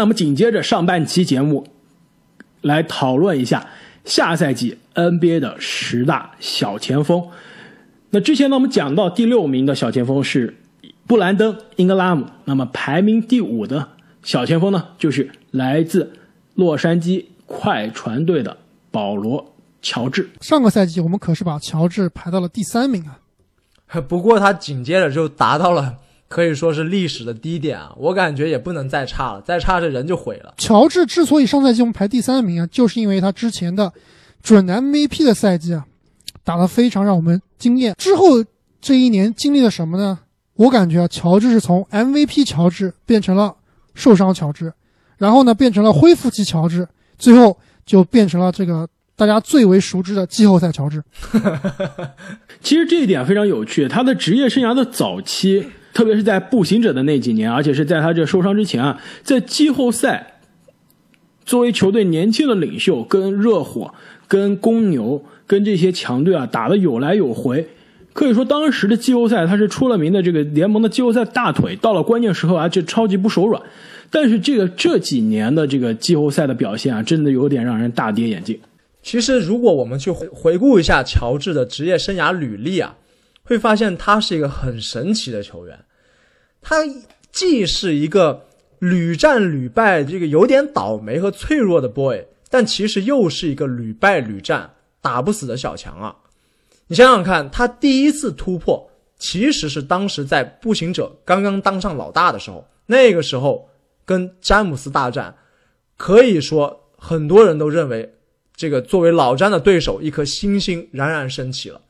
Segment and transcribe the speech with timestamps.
[0.00, 1.66] 那么紧接着上半期节目，
[2.62, 3.66] 来讨论一下
[4.06, 7.28] 下赛季 NBA 的十大小前锋。
[8.08, 10.56] 那之前呢，我们讲到第六名的小前锋是
[11.06, 13.90] 布兰登·英格拉姆，那么排名第五的
[14.22, 16.10] 小前锋呢，就是来自
[16.54, 18.56] 洛杉矶快船队的
[18.90, 19.44] 保罗·
[19.82, 20.30] 乔治。
[20.40, 23.20] 上个赛季我们可是把乔治排到了第三名啊。
[24.08, 25.94] 不过他紧接着就达到了
[26.30, 30.54] 可以说是历史的低点啊，我感觉也不能再差了，再差这人就毁了。
[30.56, 33.92] 乔治之所以上赛季我们排第三名啊，就是因为他之前的
[34.40, 35.84] 准 MVP 的赛季啊，
[36.44, 37.96] 打得非常让我们惊艳。
[37.98, 38.44] 之后
[38.80, 40.20] 这一年经历了什么呢？
[40.54, 43.56] 我感觉啊，乔治是从 MVP 乔治变成了
[43.94, 44.72] 受伤乔治，
[45.18, 46.86] 然后呢变成了恢复期乔治，
[47.18, 48.88] 最后就变成了这个。
[49.16, 51.04] 大家最为熟知的季后赛乔治，
[52.62, 53.86] 其实这一点非常有趣。
[53.86, 60.40] 他的职业生涯的早期，特别是在步行者的那几年，而且是在他这受伤之前啊，在季后赛
[61.44, 63.92] 作为球队年轻的领袖，跟热火、
[64.28, 67.68] 跟公牛、跟这些强队啊打的有来有回。
[68.12, 73.62] 可以说，当时的季后赛他是出了名的这个联盟的季后赛大腿，到了关键时候啊就超级不手软。
[74.10, 78.58] 但是这个这几年的这个季后赛的表现啊，真的有点让人大跌眼镜。
[79.02, 82.96] 其实，如果我们去回回顾一下乔治的职业生涯履历啊，
[83.50, 85.84] 会发现他是一个很神奇的球员。
[86.62, 86.76] 他
[87.32, 88.46] 既是一个
[88.78, 96.16] 屡战屡败、这个有点倒霉和脆弱的 boy，但其实又是一个屡败屡战、打不死的小强啊！
[96.86, 103.68] 你想想看，他第一次突破其实是当时在步行者刚刚当上老大的时候，那个时候
[104.04, 105.34] 跟詹姆斯大战，
[105.96, 108.14] 可以说很多人都认为。
[108.54, 111.80] 这个作为老詹的对手，一颗星星冉冉升起了，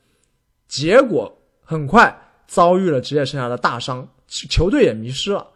[0.69, 1.37] 结果
[1.71, 5.47] 很快遭遇了职业生涯的大伤，球队也迷失了。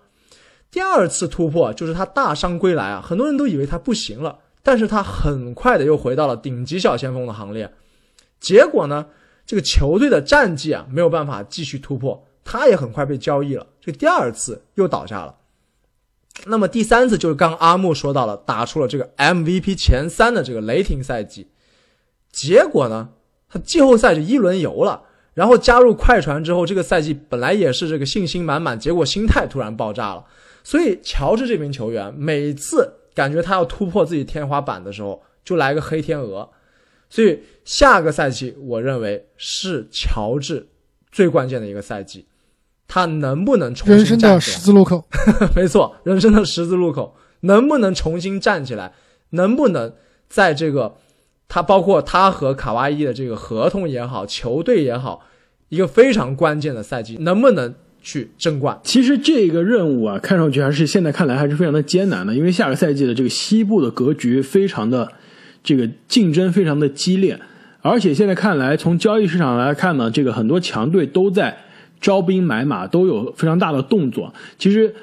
[0.72, 7.74] 第二次突破就是他大伤归来啊，很多人都以为他不行了，但是他很快的又回到了顶级小前锋的行列。
[8.40, 9.08] 结果呢，
[9.46, 15.36] 这个球队的战绩啊没有办法继续突破，他也很快被交易了，这第二次又倒下了。
[16.46, 21.50] 那么第三次就是刚阿木说到了打出了这个 MVP 前三的这个雷霆赛季，
[22.32, 23.10] 结果呢，
[23.50, 25.04] 他季后赛就一轮游了，
[25.36, 30.26] 然后加入快船之后，这个赛季本来也是这个信心满满，结果心态突然爆炸了。
[30.64, 36.50] 所以乔治这名球员每次感觉他要突破自己天花板的时候，就来个黑天鹅。
[37.10, 40.68] 所以下个赛季我认为是乔治
[41.12, 42.26] 最关键的一个赛季。
[42.88, 45.04] 他能不能重新人生的十字路口？
[45.56, 48.94] 没错，人生的十字路口，能不能重新站起来？
[49.32, 49.94] 能不能
[50.30, 50.96] 在这个
[51.56, 55.26] 他包括他和卡哇伊的这个合同也好，球队也好，
[55.70, 58.78] 一个非常关键的赛季，能不能去争冠？
[58.84, 65.10] 其实这个任务啊，看上去还是现在看来还是非常的艰难的，因为下个赛季的这个西部的格局非常的
[65.64, 67.40] 这个竞争非常的激烈，
[67.80, 71.58] 而且现在看来，从交易市场来看呢，这个很多强队都在。
[72.02, 74.32] 招兵买马都有非常大的动作。
[74.60, 74.94] 其实，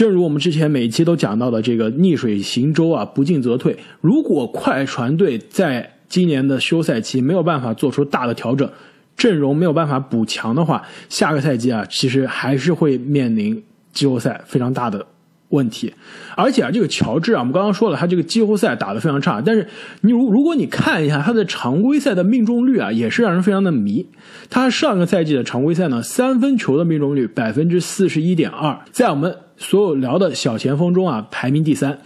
[0.00, 3.76] 正如我们之前每期都讲到的，这个逆水行舟啊，不进则退。
[4.00, 8.66] 如果快船队在今年的休赛期没有办法做出大的调整，
[9.14, 13.62] 阵容没有办法补强的话，下个赛季啊，其实还是会面临
[13.92, 15.04] 季后赛非常大的。
[15.50, 15.92] 问题，
[16.36, 19.42] 而且啊，这个乔治啊，我们刚刚说了，他这个季后赛打得非常差。
[19.44, 19.66] 但是
[20.00, 24.06] 你如如果你看一下他的常规赛的命中率啊，也是让人非常的迷。
[24.48, 32.00] 他上个赛季的常规赛呢，三分球的命中率百分之四十一点二，在我们所有聊的小前锋中啊，排名第三。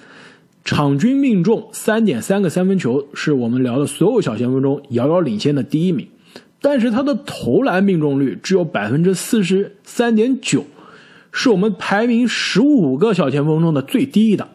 [0.62, 6.08] 场均命中三点三个三分球，是我们聊的所有小前锋中遥遥领先的第一名。
[6.60, 10.66] 但是他的投篮命中率只有百分之四十三点九。
[11.36, 14.48] 是我们排名十五个小前锋中的最低的，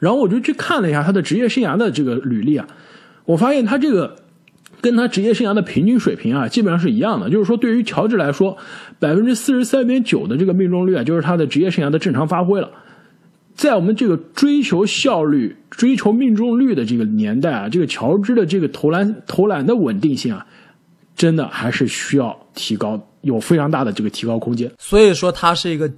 [0.00, 2.66] 然后我就去看了一下他的职业生涯的这个履历啊，
[3.24, 4.16] 我发现他这个
[4.80, 7.30] 跟他职业生涯的平均水平啊，基本上是一样的。
[7.30, 8.58] 就是说，对于乔治来说，
[8.98, 12.70] 百分之四十三点九的这个命中率啊，就是他的职业生涯的正常发挥了。
[13.54, 20.46] 在我们这个追求效率、追求命中率的这个年代啊，这个乔治的这个投篮投篮的稳定性啊，
[21.14, 23.00] 真的还是需要提高。
[23.22, 25.90] 有非常大的这个提高空间，所以说他是一个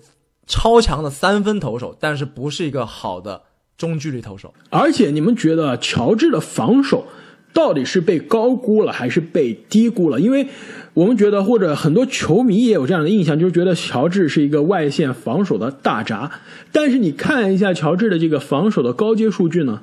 [0.46, 3.42] 超强的三分投手，但是不是一个好的
[3.76, 4.54] 中距离投手。
[4.70, 7.06] 而且你们觉得乔治的防守
[7.52, 10.20] 到底是被高估了还是被低估了？
[10.20, 10.46] 因为
[10.94, 16.30] 我们觉得，或者很多球迷也有这样的印象，就是觉得乔治是一个外线防守的大闸。
[16.72, 19.82] 但是你看一下乔治的这个防守的高阶数据呢，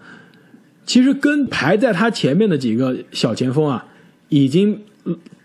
[0.85, 3.85] 其实跟排在他前面的几个小前锋啊，
[4.29, 4.79] 已经。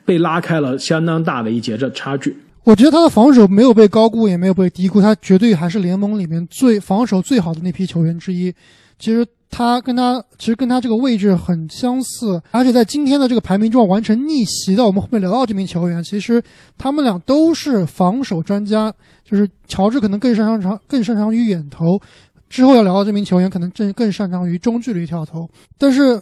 [0.07, 2.35] 被拉开了相当大的一截的差距。
[2.65, 8.53] 我觉得他的防守没有被高估，也没有被低估，他绝对还是联盟里面最防守最好的那批球员之一。
[8.99, 16.43] 其实他跟他其实跟他这个位置很相似，而且在今天的这个排名中完成逆袭的，我们后面聊到这名球员，其实
[16.79, 18.93] 他们俩都是防守专家，
[19.25, 22.01] 就是乔治可能更擅长更擅长于远投，
[22.49, 26.21] 之后要聊到这名球员可能更更擅长于中距离跳投，但是。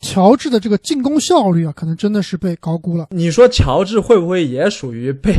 [0.00, 3.06] 乔治的这个进攻效率啊，可能真的是被高估了。
[3.12, 5.32] 你说乔治会不会也属于被，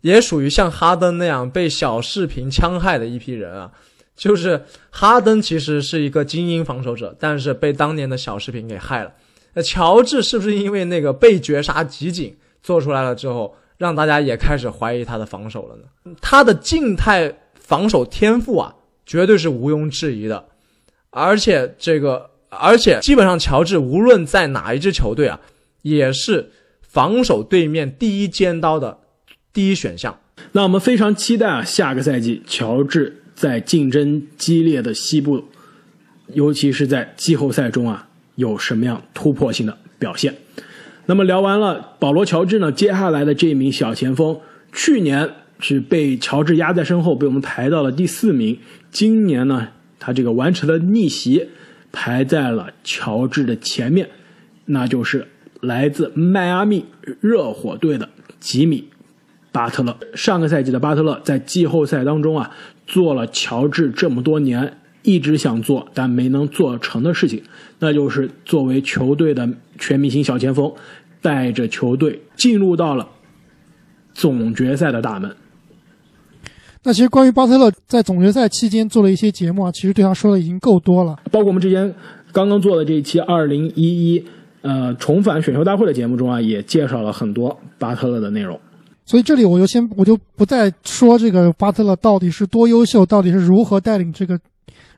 [0.00, 3.70] 也属于像哈登那样被小视频戕害的一批人啊？
[4.18, 9.12] 就是哈登其实是一个精英防守者，但是被当年的小视频给害了。
[9.54, 16.14] 那乔治是不是因为那个被绝杀集锦做出来了之后，让大家也开始怀疑他的防守了呢？
[16.20, 18.74] 他的静态防守天赋啊，
[19.06, 20.48] 绝对是毋庸置疑的，
[21.08, 22.30] 而且这个。
[22.50, 25.38] 而且基本上，乔治无论在哪一支球队啊，
[25.82, 26.50] 也是
[26.80, 29.00] 防守对面第一尖刀的
[29.52, 30.18] 第一选项。
[30.52, 35.44] 那我们非常期待啊，下个赛季乔治在竞争激烈的西部，
[36.34, 40.34] 尤其是在季后赛中啊，有什么样突破性的表现。
[41.06, 44.40] 那么聊完了保罗·乔治呢，接下来的这名小前锋，
[44.72, 45.30] 去年
[45.60, 48.58] 是被乔治压在身后，被我们排到了第四名。
[48.90, 49.68] 今年呢，
[49.98, 51.48] 他这个完成了逆袭。
[51.90, 54.10] 排在了乔治的前面，
[54.66, 55.26] 那就是
[55.62, 56.84] 来自迈阿密
[57.20, 58.90] 热火队的吉米·
[59.50, 59.96] 巴特勒。
[60.14, 62.50] 上个赛季的巴特勒在季后赛当中啊，
[62.88, 67.42] 做了乔治这么多年一直想做但没能做成的事情，
[67.78, 69.46] 那就是作为球队的
[69.78, 70.72] 全明星小前锋，
[71.20, 73.06] 带着球队进入到了
[74.14, 75.36] 总决赛的大门。
[76.82, 81.18] 那其实关于巴特勒在总决赛期间做了一些节目啊，其实对他说的已经够多了。
[81.30, 81.94] 包括我们之前
[82.32, 84.24] 刚刚做的这一期二零一一
[84.62, 88.58] 呃重返选秀大会的节目中啊，也介绍了很多巴特勒的内容。
[89.08, 94.38] 所以这里我就先我就不再说这个巴特勒到底是多优秀，到底是如何带领这个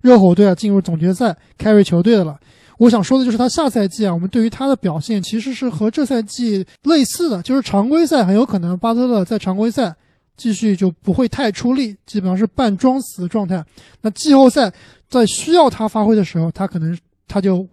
[0.03, 2.37] 热火队啊进入总决赛、carry 球队的了。
[2.79, 9.95] 我想说的就是他下赛季啊，我们对于他的表现其实是和这赛季类似的，就是常规赛很有可能巴特勒在常规赛。
[10.37, 13.63] 继续就不会太出力，基本上是半装死的状态。
[14.01, 14.73] 那季后赛
[15.07, 16.97] 在需要他发挥的时候，他可能
[17.29, 17.69] 他就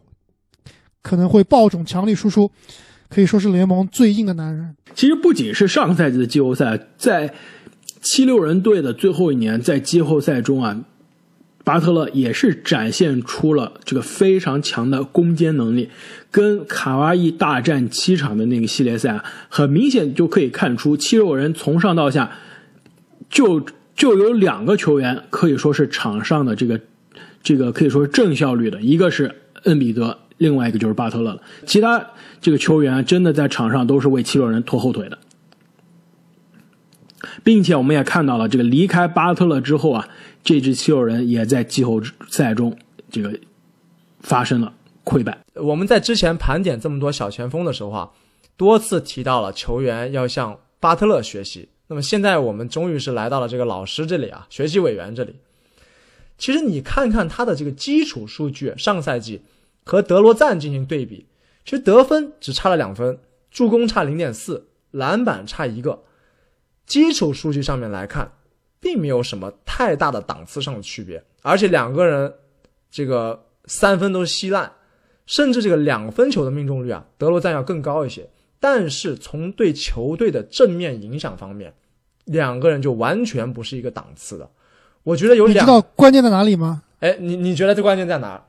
[1.01, 2.51] 可能会爆种强力输出，
[3.09, 4.75] 可以说是联盟最硬的男人。
[4.93, 7.33] 其实不仅是上个赛季的季后赛，在
[8.01, 10.83] 七六人队的最后一年，在季后赛中啊，
[11.63, 15.89] 巴特勒也是展现出了这个非常强的攻坚能力。
[16.29, 22.31] 跟卡哇伊大战七场的那个系列赛啊，很明显就可以看出七六人从上到下。
[23.29, 26.79] 就就有两个球员可以说是场上的这个
[27.43, 31.41] 这个可以说是正效率的，一个是恩比德，另外一个就是巴特勒了。
[31.65, 32.05] 其他
[32.41, 35.17] 这个球员真的在场上都是为七六人拖后腿的，
[37.43, 40.07] 并且我们也看到了，这个离开巴特勒之后啊，
[40.43, 42.77] 这支七六人也在季后赛中
[43.09, 43.39] 这个
[44.21, 44.73] 发生了
[45.03, 45.37] 溃败。
[45.55, 48.11] 我们在之前盘点这么多小前锋的时候啊，
[48.55, 51.69] 多次提到了球员要向巴特勒学习。
[51.87, 55.35] 那么现在我们终于是来到了这个老师这里啊，学习委员这里。
[56.37, 59.41] 其实你看看他的这个基础数据，上赛季
[59.87, 61.25] 和德罗赞进行对比，
[61.63, 63.17] 其实得分只差了两分，
[63.49, 66.03] 助攻差零点四，篮板差一个，
[66.85, 68.29] 基础数据上面来看，
[68.81, 71.23] 并没有什么太大的档次上的区别。
[71.41, 72.33] 而且两个人
[72.91, 74.69] 这个三分都稀烂，
[75.25, 78.29] 甚至这个两分球的命中率啊，德罗赞要更高一些。
[78.59, 81.73] 但是从对球队的正面影响方面，
[82.25, 84.49] 两个人就完全不是一个档次的。
[85.03, 86.83] 我觉得有两，知道关键在哪里吗？
[86.99, 88.43] 哎，你你觉得这关键在哪？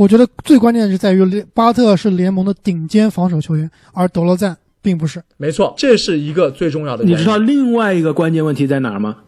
[0.00, 5.22] 我觉得最关键是在于巴特是联盟的顶尖防守球员，而德罗赞并不是。
[5.36, 7.04] 没错，这是一个最重要的。
[7.04, 9.18] 你知道另外一个关键问题在哪儿吗？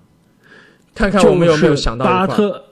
[0.95, 2.64] 看看我们有没有想到巴特。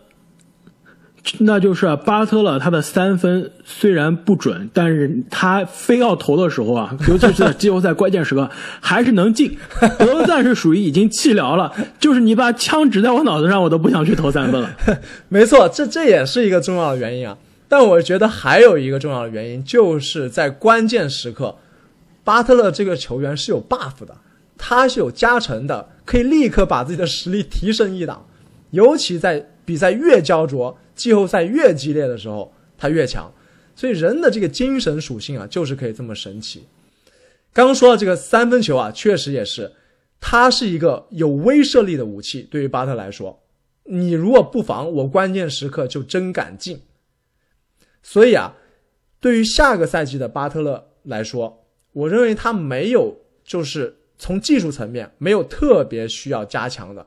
[1.41, 8.49] 那就是啊，巴特勒他的三分虽然不准，但是他非要投的时候啊，尤其是在季后赛关键时刻，
[8.81, 9.55] 还是能进。
[9.99, 14.71] 德罗赞是属于已经气疗了，就是你把枪指在我脑子上，我都不想去投三分了。
[15.29, 17.37] 没错，这这也是一个重要的原因啊。
[17.71, 21.57] 但我觉得还有一个重要的原因，就是在关键时刻，
[22.25, 24.17] 巴特勒这个球员是有 buff 的，
[24.59, 28.27] 他是有加成的，可以立刻把自己的实力提升一档，
[28.73, 30.77] 尤其在比赛越焦灼。
[30.97, 33.33] 季后赛越激烈的时候，他越强，
[33.77, 36.67] 所以人的这个精神属性啊，就是可以这么神奇。
[37.53, 39.73] 刚说的这个三分球啊，确实也是，
[40.21, 42.43] 它是一个有威慑力的武器。
[42.51, 43.41] 对于巴特来说，
[43.85, 46.81] 你如果不防，我关键时刻就真敢进。
[48.03, 48.57] 所以啊，
[49.21, 57.07] 对于下个赛季的巴特勒来说，我认为他没有就是从技术层面没有特别需要加强的。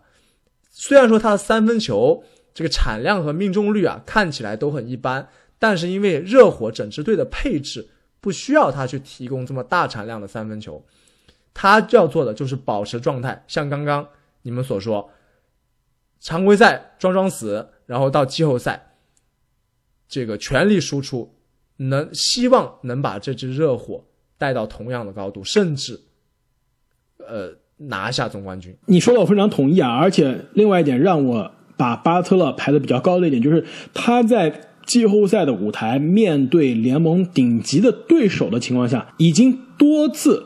[0.70, 2.24] 虽然说他的三分球
[2.54, 5.28] 这个产量和命中率啊看起来都很一般，
[5.60, 7.88] 但是因为热火整支队的配置
[8.20, 10.84] 不需要他去提供这么大产量的三分球，
[11.54, 14.08] 他要做的就是保持状态，像刚刚
[14.42, 15.10] 你们所说，
[16.20, 18.93] 常规赛装装死，然后到季后赛
[20.14, 21.34] 这个全力输出，
[21.78, 24.06] 能希望能把这支热火
[24.38, 26.00] 带到同样的高度，甚至
[27.18, 28.76] 呃拿下总冠军。
[28.86, 40.46] 你说的我非常同意啊，而且另外一点让我把巴特勒排的比较高的一点，就是他在季后赛的舞台面对联盟顶级的对手的情况下，已经多次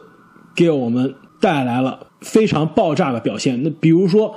[0.55, 3.62] 给我们带来了非常爆炸的表现。
[3.63, 4.33] 那比如说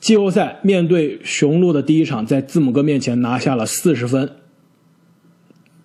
[0.00, 4.30] 季后赛面对雄鹿的第一场，在字母哥面前拿下了四十分，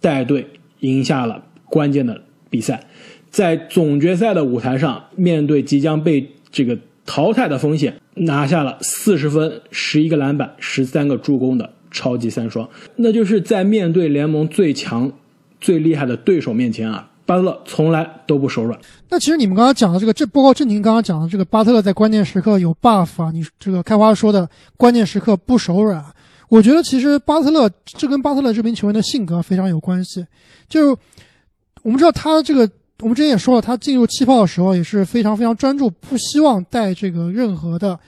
[0.04, 0.46] 带队
[0.82, 2.84] 赢下了关键的比赛。
[3.32, 12.70] 在总决赛的舞台上，面对即将被这个淘汰的风险，拿下了四十分、十一个篮板、十三个助攻的超级三双。
[12.98, 15.10] 那就是在面对联盟最强、
[15.62, 18.78] 最厉害的对手面前啊，巴特勒从来都不手软。
[19.10, 26.06] 那其实你们刚刚讲的这个，这包括郑宁刚刚讲的这个巴特勒在关键时刻有 buff 啊，你这个开花说的关键时刻不手软，
[26.50, 30.26] 我觉得其实巴特勒这跟巴特勒这名球员的性格非常有关系。
[30.70, 30.98] 就
[31.82, 32.70] 我们知道他这个，
[33.00, 38.00] 我们之前也说了，他进入气泡的时候也是非常非常专注，不希望带这个任何的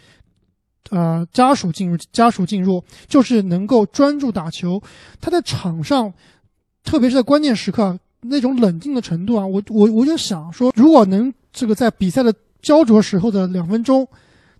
[0.91, 4.81] 呃家属进入，家属进入就是能够专注打球。
[5.19, 6.13] 他在场上，
[6.83, 14.07] 特别是在关键时刻那种冷静的程度啊，我我我就想说，如果能这个在比赛的焦灼时候的两分钟。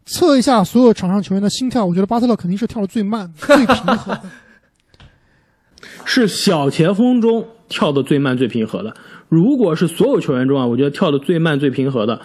[0.06, 4.22] 测一下所有场上球员的心跳，我觉得巴特勒肯定是跳的最慢、 最平和的。
[6.06, 8.94] 是小前锋中跳的最慢、最平和的。
[9.28, 12.22] 如果是所有球员中啊，我觉得跳的最慢、最平和的，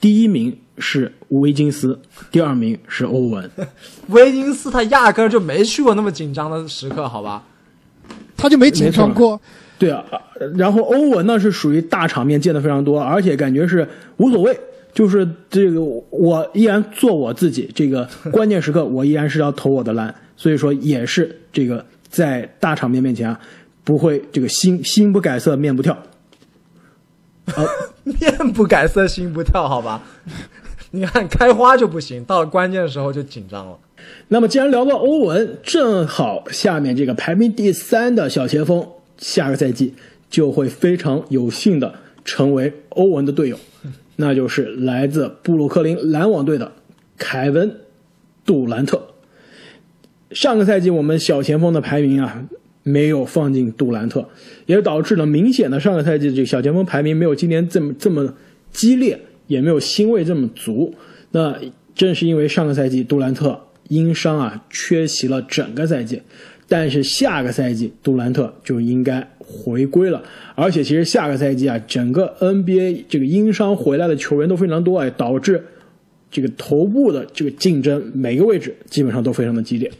[0.00, 2.00] 第一名是维金斯，
[2.30, 3.50] 第二名是欧文。
[4.08, 7.42] 维金斯他压根儿就没去过那么紧张的时刻，好吧？
[8.38, 9.38] 他就没紧张过。
[9.78, 10.02] 对啊，
[10.56, 13.86] 然后欧文呢是属于大场面见的非常多，而且感觉是
[14.16, 14.58] 无所谓。
[14.92, 17.70] 就是这个，我依然做我自己。
[17.74, 20.14] 这个 关键时刻，我依然是要投我的篮。
[20.36, 23.38] 所以说，也是这个在大场面面前啊，
[23.84, 25.92] 不会这个心心不改色面不跳。
[27.46, 27.64] 啊，
[28.04, 30.02] 面不改色心不跳，好吧？
[30.92, 33.78] 你看开花就不行，到了关键时候就紧张了。
[34.28, 38.84] 那么，既然聊到欧文，正好下面这个排名第三的小前锋，
[39.18, 39.94] 下个赛季
[40.28, 41.94] 就会非常有幸的
[42.24, 43.56] 成为欧文的队友。
[44.20, 46.72] 那就是来自布鲁克林篮网队的
[47.16, 47.70] 凯文·
[48.44, 49.08] 杜兰特。
[50.30, 52.46] 上个赛季我们小前锋的排名啊
[52.82, 54.28] 没有放进杜兰特，
[54.66, 58.34] 也导致了明显的上个赛季这个小前锋排名没有今年这么这么
[58.70, 60.94] 激烈，也没有欣慰这么足。
[61.30, 61.58] 那
[61.94, 63.58] 正是因为上个赛季杜兰特
[63.88, 66.20] 因伤啊缺席了整个赛季，
[66.68, 70.22] 但是下个赛季杜兰特就应该回归了。
[70.54, 75.64] 而且其实下个赛季啊，整个 NBA 这个因伤回来的球员都非常多哎，导致
[76.30, 79.90] 这个头部的这个竞争每个位置基本上都非常的激烈。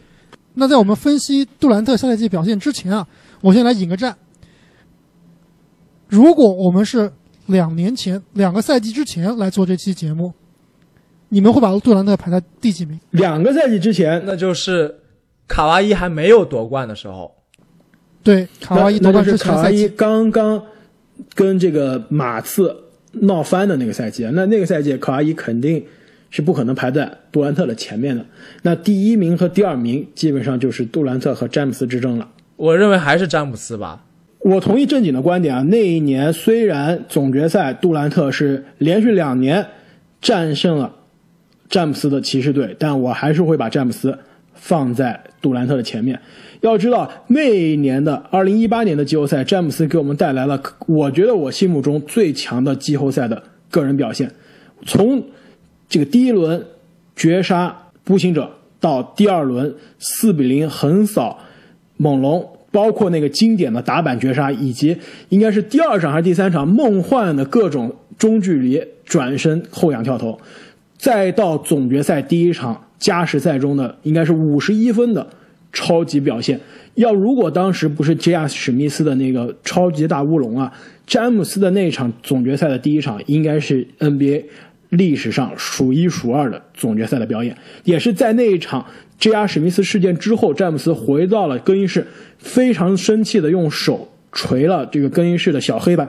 [0.53, 3.07] 那在我们分析杜兰特下赛季表现之前啊，
[3.41, 4.15] 我先来引个战。
[6.07, 7.11] 如果我们是
[7.47, 10.33] 两年前两个赛季之前来做这期节目，
[11.29, 12.99] 你们会把杜兰特排在第几名？
[13.11, 14.93] 两个赛季之前，那就是
[15.47, 17.33] 卡哇伊还没有夺冠的时候。
[18.23, 20.61] 对，卡哇伊夺冠是卡哇伊刚刚
[21.33, 22.75] 跟这个马刺
[23.13, 25.83] 闹翻的那个赛季，那那个赛季卡哇伊肯定
[26.29, 28.25] 是不可能排在杜兰特的前面的。
[28.61, 32.29] 那第一名和第二名基本上就是杜兰特和詹姆斯之争了。
[32.55, 34.03] 我认为还是詹姆斯吧。
[34.39, 39.67] 我同意正经的观点啊，那一年虽然总决赛杜兰特是连续两年
[40.21, 40.93] 战胜了
[41.69, 44.17] 詹姆斯的骑士队，但我还是会把詹姆斯
[44.53, 46.19] 放在杜兰特的前面。
[46.61, 54.31] 要知道，那一年的二零一八年的季后赛，詹姆斯给我们带来了，我觉得我心目中最强的季后赛的个人表现。
[54.85, 55.23] 从
[55.89, 56.65] 这个第一轮
[57.15, 61.39] 绝杀步行者，到第二轮四比零横扫
[61.97, 64.97] 猛龙，包括那个经典的打板绝杀，以及
[65.29, 70.39] 应该是第二场还是第三场梦幻的各种中距离转身后仰跳投，
[70.97, 75.27] 再到总决赛第一场加时赛中的应该是五十一分的。
[75.73, 76.59] 超级表现，
[76.95, 78.45] 要如果当时不是 J.R.
[78.45, 80.69] 史密斯的那个超级大乌龙啊，
[81.07, 84.43] 詹姆斯的那场总决赛的第一场应该是 NBA
[84.89, 87.55] 历史上数一数二的总决赛的表演，
[87.85, 88.85] 也是在那一场
[89.17, 89.47] J.R.
[89.47, 92.05] 史密斯事件之后，詹姆斯回到了更衣室，
[92.37, 96.05] 非常生气的用手捶了这个更衣室的小黑板，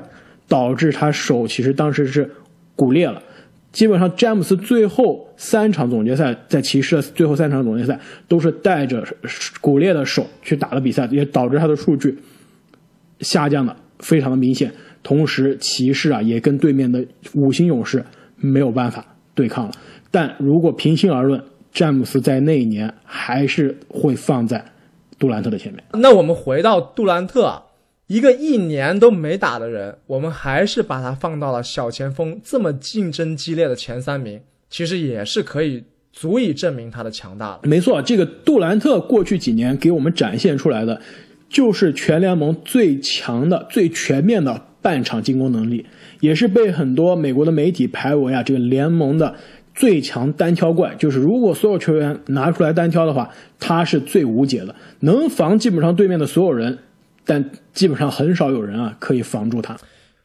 [0.48, 2.28] 导致他手其实当时是
[2.74, 3.22] 骨裂了，
[3.70, 9.04] 基本上詹姆斯最后三场总决赛，在骑士的最后三场总决赛都是带着
[9.60, 12.16] 骨裂的手去打的比赛，也导致他的数据
[13.18, 14.72] 下降的非常的明显。
[15.02, 18.04] 同时，骑士啊也跟对面的五星勇士
[18.36, 19.72] 没有办法对抗了。
[20.12, 24.64] 但如果平心而论，詹姆斯在那一年还是会放在
[25.18, 25.82] 杜兰特的前面。
[25.94, 27.64] 那我们回到杜兰特啊，
[28.06, 34.40] 一个一年都没打的人，我们还是把他放到了小前锋这么竞争激烈的前三名，
[34.72, 37.68] 其实也是可以足以证明他的强大的。
[37.68, 40.98] 没错，这个杜兰特过去几年给我们展现出来的，
[41.50, 45.84] 就是全联盟最强的、最全面的半场进攻能力，
[46.20, 49.36] 也是被很多美国的媒体排为啊这个联盟的。
[49.74, 56.78] 最强单挑怪就是，如果所有球员拿出来单挑的话，他是最无解的，能防基本上对面的所有人，
[57.24, 59.74] 但基本上很少有人啊可以防住他。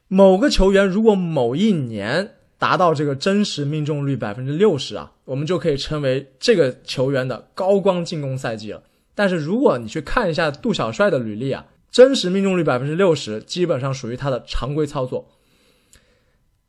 [0.10, 8.84] 某个球员如果某一年达到这个真实命中率百分之六十啊，我们就可以称为这个球员的高光进攻赛季了。
[9.16, 15.28] 但是如果你去看一下杜小帅的履历啊，真实命中率百分之六十基本上属于他的常规操作，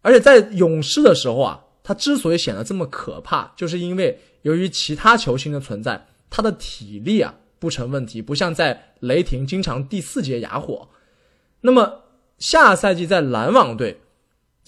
[0.02, 1.64] 而且在勇士的时候啊。
[1.80, 10.86] 他之所以显得这么可怕，就是因为由于其他球星的存在，他的体力啊不成问题，不像在雷霆经常第四节哑火。
[11.62, 12.02] 那么
[12.36, 14.02] 下赛季在篮网队，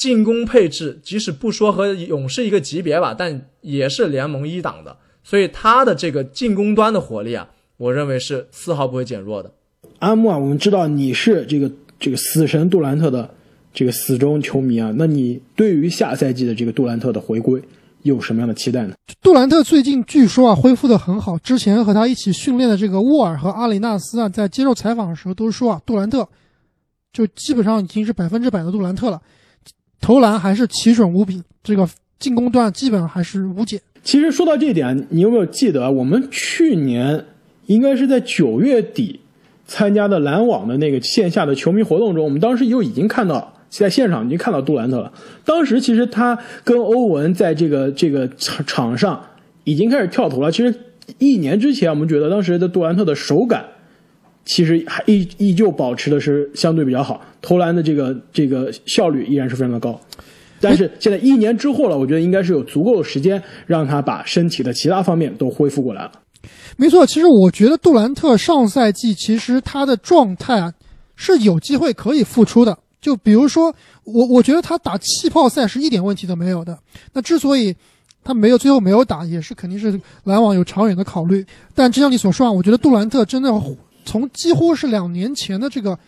[0.01, 9.53] 进攻配置即使不说和勇士一个级别吧，但也是联盟一档的，所以他的这个进攻端的火力啊，我认为是丝毫不会减弱的。
[9.99, 13.29] 阿木啊，我们知道你是这个这个死神杜兰特的。
[13.73, 17.63] 这个死忠球迷啊，那你对于下赛季的这个杜兰特的回归
[18.03, 18.95] 有什么样的期待呢？
[19.23, 26.29] 杜兰特最近据说啊恢复的很好，之前和他一起训练的这个沃尔和阿里纳斯啊，在接受采访的时候都说啊，杜兰特
[27.13, 29.23] 就基本上已经是百分之百的杜兰特了，
[30.01, 31.89] 投篮还是奇准无比，这个
[32.19, 33.81] 进攻端基本还是无解。
[34.03, 37.25] 其实说到这一点，你有没有记得我们去年
[37.67, 39.21] 应该是在九月底
[39.67, 43.55] 参加的篮网的那个线下的球迷活动中，我们当时就已经看到。
[43.69, 45.13] 在现场已经看到杜兰特了。
[45.45, 49.25] 当时其实他跟欧文在这个这个场场上
[49.63, 50.51] 已经开始跳投了。
[50.51, 50.75] 其实
[51.19, 53.65] 一年之前，我们觉得当时的杜兰特的手感
[54.45, 59.99] 其实还依依旧保持的是相对比较好，投篮的这个这个效率依然是非常的高。
[60.61, 66.13] 但是现在一年之后了，我觉得应该是有足够的时间让他把身体的其他方面都恢复过来了。
[66.77, 70.73] 没错，其实我觉得杜兰特上赛季其实他的状态啊
[71.17, 72.77] 是有机会可以复出的。
[73.01, 73.75] 就比如说，
[74.05, 76.79] 我我觉得他打气泡赛是一点问题都没有的。
[77.15, 77.75] 那之所以
[78.23, 81.43] 他没有最后没有打，也是肯定是篮网有长远的考虑。
[81.75, 83.51] 但就像你所说啊，我觉得杜兰特真的
[84.05, 85.99] 从几乎是两年前的这个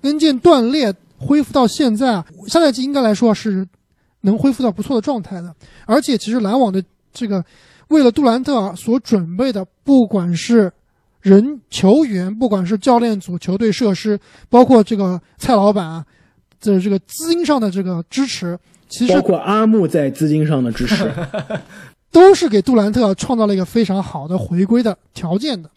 [0.00, 3.66] 跟腱断裂恢复到现在啊，下赛季应该来说是
[4.22, 5.54] 能恢复到不错的状态的。
[5.86, 7.44] 而且其实篮网的这个
[7.88, 10.72] 为了杜兰特所准备的，不管是
[11.20, 16.04] 人球员，不管是教练组、球队设施，包括这个蔡老板啊。
[16.64, 18.56] 这这个资金上的这个支持，
[18.88, 21.12] 其实包括阿木在资金上的支持，
[22.12, 25.68] 都是给杜兰特创造了一个非常好的回归的条件的，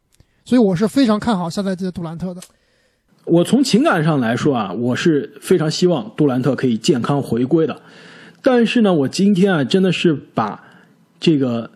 [0.46, 2.42] 所以我是非常看好下赛季的杜兰特的。
[3.26, 7.82] 我从情感上来说啊，我是非常希望杜兰特可以健康回归的，
[8.44, 10.64] 但是呢，我今天啊真的是把
[11.20, 11.72] 这个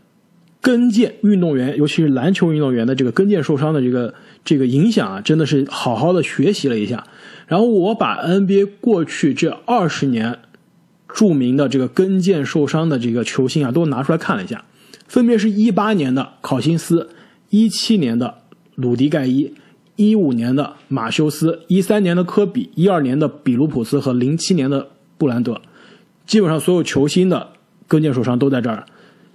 [0.62, 4.14] 跟腱运动员，尤其是篮球运动员的这个跟腱受伤的这个
[4.46, 7.04] 这个影响啊，真的是好好的学习了一下。
[7.48, 10.38] 然后我把 NBA 过去这二十年
[11.12, 14.64] 著名的这个跟腱受伤的这个球星啊，都拿出来看了一下，
[15.08, 17.10] 分别是一八年的考辛斯，
[17.50, 18.42] 一七年的
[18.80, 19.52] 鲁迪盖伊，
[19.98, 24.88] 一五年的马修斯，一三年的科比，一二年的比卢普斯和零七年的
[25.18, 25.60] 布兰德，
[26.26, 27.50] 基本上所有球星的
[27.90, 28.86] 跟腱受伤都在这儿。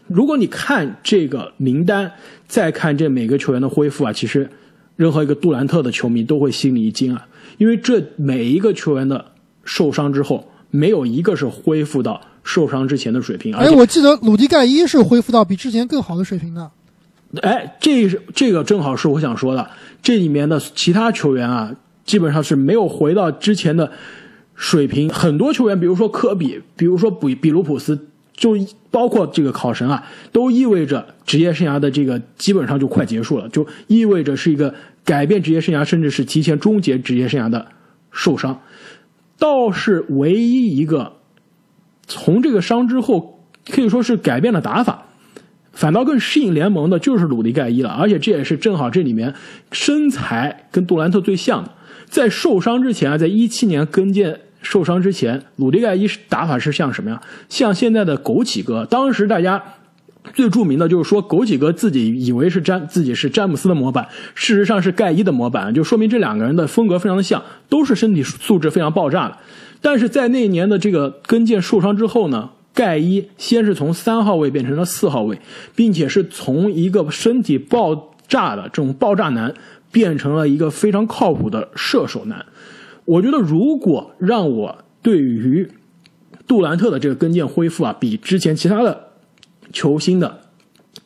[0.07, 2.12] 如果你看这个名单，
[2.48, 4.48] 再看这每个球员的恢复啊，其实
[4.96, 7.28] 任何一个杜兰特的球迷都会心里一惊啊。
[7.59, 9.26] 因为这每一个球员的
[9.62, 13.54] 受伤之后，没有一个是恢复到受伤之前的水平。
[13.54, 16.70] 哎，我记得鲁迪盖伊是恢复到比之前更好的水平的。
[17.42, 19.68] 哎，这是这个正好是我想说的。
[20.03, 23.90] 这里面的其他球员啊，基本上是没有回到之前的
[24.55, 25.09] 水平。
[25.09, 28.57] 很多球员，比如说科比，比如说比比卢普斯，就
[28.90, 34.75] 包括这个考神啊，都意味着职业生涯的这个基本上就快结束了，就意味着是一个。
[35.07, 37.66] 改变职业生涯，甚至是提前终结职业生涯的
[38.11, 38.59] 受伤，
[39.38, 41.12] 倒是唯一一个
[42.07, 45.09] 从这个伤之后可以说是改变了打法，
[45.74, 47.90] 反倒更适应联盟的，就是鲁迪盖伊了。
[47.90, 49.34] 而且这也是正好这里面
[49.72, 51.70] 身材跟杜兰特最像的，
[52.06, 57.20] 在受伤之前啊，在一七年跟腱受伤之前，鲁迪盖伊打法是像什么呀？
[57.48, 59.62] 像现在的枸杞哥，当时大家。
[60.32, 69.37] 最著名的就是说，枸杞哥自己以为是詹自己是詹姆斯的模板，事实上是盖伊的模板，就说明这两个人的风格非常的像，都是身体素质非常爆炸的。
[69.82, 75.40] 但是在那一年的这个跟腱受伤之后呢，盖伊先是从三号位变成了四号位，
[75.74, 79.54] 并且是从一个身体爆炸的这种爆炸男，
[79.90, 82.44] 变成了一个非常靠谱的射手男。
[83.06, 85.70] 我觉得如果让我对于
[86.46, 89.14] 杜兰特的这个跟腱恢复啊，比之前其他的。
[89.72, 90.42] 球星的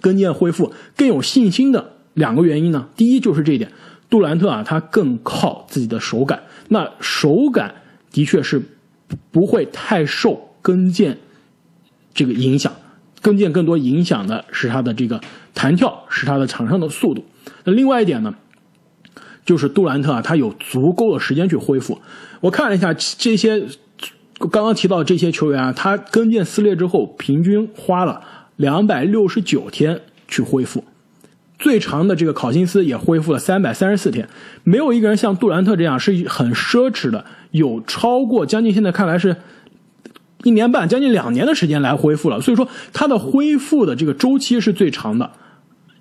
[0.03, 2.89] 跟腱恢复更有信心的两个原因呢？
[2.97, 3.73] 第一就是这一点，
[4.11, 6.43] 杜兰特啊，他更靠自己的手感。
[6.69, 7.77] 那手感
[8.13, 8.61] 的确是
[9.31, 11.17] 不会太受跟腱
[12.19, 12.73] 这个影响，
[13.23, 15.21] 跟腱更多影响的是他的这个
[15.55, 17.25] 弹跳，是他的场上的速度。
[17.63, 18.35] 那另外一点呢，
[19.47, 22.01] 就是杜兰特啊，他有足够的时间去恢复。
[22.41, 23.63] 我看了一下这些
[24.51, 28.21] 刚刚提到这些球员啊，他跟腱撕裂之后，平均花了。
[28.57, 30.83] 两百六十九天去恢复，
[31.61, 34.29] 最长的这个考辛斯也恢复了三百三十四天，
[34.65, 39.37] 没有一个人像杜兰特这样是很奢侈的，有超过将近现在看来是
[40.45, 42.41] 一年半、将近两年的时间来恢复了。
[42.41, 45.31] 所以说他的恢复的这个周期是最长的，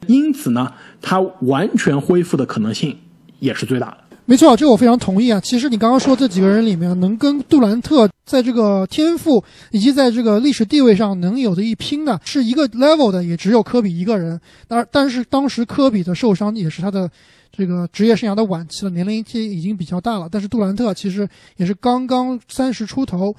[0.07, 2.97] 因此呢，他完全恢复的可能性
[3.39, 3.97] 也是最大的。
[4.29, 5.39] 没错，这个我非常同意啊。
[5.39, 14.37] 其实你刚刚说这几个人里面，能跟杜兰特在这个天赋以及在这个历史地位上能有的一拼的，是一个 level 的，也只有科比一个人。
[14.67, 17.09] 但但是当时科比的受伤也是他的
[17.53, 20.27] 这个职业生涯的晚期了，年龄其实已经比较大了。
[20.29, 23.33] 但是杜兰特其实也是刚刚三十出头，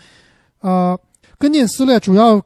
[0.61, 0.99] 呃，
[1.38, 2.42] 跟腱撕裂主要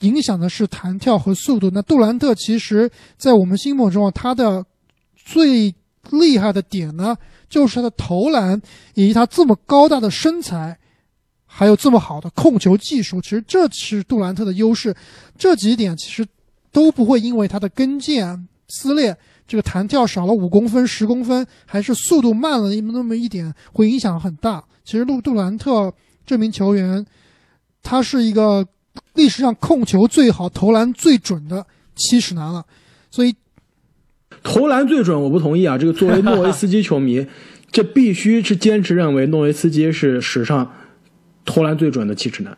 [0.00, 1.70] 影响的是弹跳和速度。
[1.72, 4.64] 那杜兰特其实在我们心目中，他的
[5.14, 5.74] 最
[6.10, 7.16] 厉害的点呢？
[7.48, 8.60] 就是他的投篮，
[8.94, 10.76] 以及他这么高大的身材，
[11.46, 14.94] 还有这么好的控球技术，其实这是杜兰特的优势。
[15.38, 16.26] 这几点其实
[16.72, 24.64] 都不会因为他的跟腱撕裂，这个弹跳少了五公分、十公分，还是速度慢了那么一点，会影响很大。
[24.84, 25.94] 其实杜杜兰特
[26.26, 27.06] 这名球员，
[27.84, 28.66] 他是一个
[29.14, 32.64] 历史上控球最好、投篮最准的七尺男了，
[33.12, 33.32] 所以。
[34.42, 35.78] 投篮最准，我不同意啊！
[35.78, 37.24] 这个作为诺维斯基球迷，
[37.70, 40.70] 这必须是坚持认为诺维斯基是史上
[41.46, 42.54] 投篮最准的七尺男。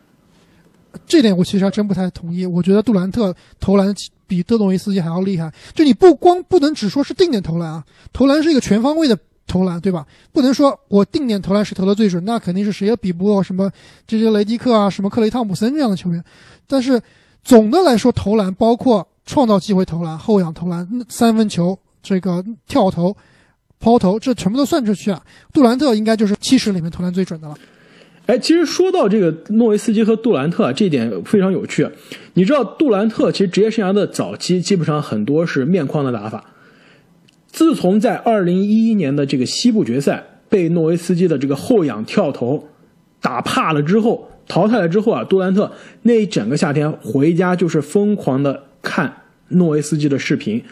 [1.05, 2.45] 这点我其实还真不太同意。
[2.45, 5.53] 我觉得杜兰特投篮比德诺维斯基还要厉害。
[5.73, 10.05] 就你不光不能只说是定点投篮啊，投篮是一个全方位的投篮，对吧？
[10.31, 13.71] 不能说我定点投篮是投的最准，那肯定是谁也比不过什么
[14.05, 16.23] 这些雷迪克啊、什么克雷汤普森这样的球员。
[16.67, 17.01] 但是
[17.43, 19.07] 总的来说，投篮包括。
[19.29, 23.13] 创造机会投篮、后仰投篮、三分球、这个跳投、
[23.77, 25.21] 抛投，这全部都算出去啊！
[25.51, 27.57] 杜兰特应该就是七十里面投篮最准的了。
[28.27, 31.85] 哎，其实说到这个诺维斯基和杜兰特，这一点非常有趣。
[32.35, 36.45] 你知道，杜兰特其实职业生涯的早期基本上很多是面框的打法。
[37.57, 42.67] 自从在二零一一年的这个西部决赛被诺维斯基的这个后仰跳投
[43.19, 45.71] 打怕了之后，淘汰了之后啊，杜兰特
[46.03, 48.61] 那一整个夏天回家就是疯狂的。
[48.83, 49.11] 看
[49.47, 50.63] 诺维斯基的视频，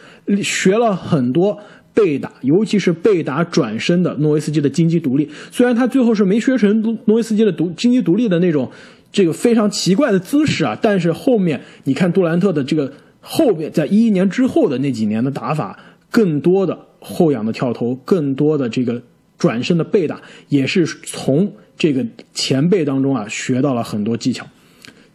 [0.43, 1.58] 学了很多
[1.91, 5.28] 被打，尤其是被打转身的诺维斯基的金鸡独立。
[5.52, 8.69] 虽然他最后是没学成诺维斯基的独金鸡独立的那种
[9.12, 15.78] 这个非常奇怪的姿势啊，但是后面你看杜兰特的这个后面，在一一年之后的那几年的打法，
[16.15, 19.01] 更多的后仰的跳投，更多的这个
[19.38, 24.47] 转身的背打，也是从这个前辈当中啊学到了很多技巧。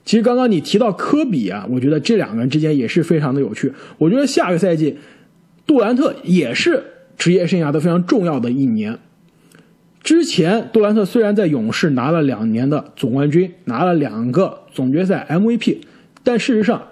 [0.05, 3.73] 其实刚刚你提到科比啊，我觉得这两个人之间也是非常的有趣。
[3.97, 4.99] 我觉得下个赛季，
[5.67, 6.85] 杜兰特也是
[7.17, 8.99] 职业生涯的非常重要的一年。
[10.03, 15.79] 之前杜兰特虽然在勇士拿了两年的总冠军，拿了两个总决赛 MVP，
[16.23, 16.89] 但事实上，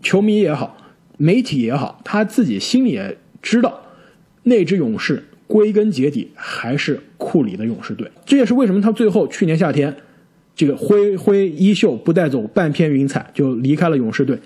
[0.00, 0.78] 球迷也好，
[1.18, 3.82] 媒体也好，他自己心里也知道，
[4.44, 8.10] 那支勇士归根结底还是库里的勇士队。
[8.24, 9.94] 这也是为什么他最后去年夏天。
[10.54, 14.38] 这个挥挥衣袖，不带走半片云彩，就离开了勇士队，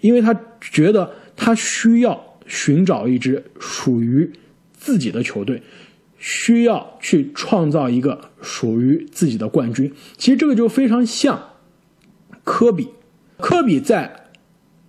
[0.00, 4.32] 因为他觉得他需要寻找一支属于
[4.72, 5.62] 自己的球队，
[6.16, 9.92] 需要去创造一个属于自己的冠军。
[10.16, 11.50] 其实这个就非常像
[12.44, 12.88] 科比，
[13.36, 14.21] 科比在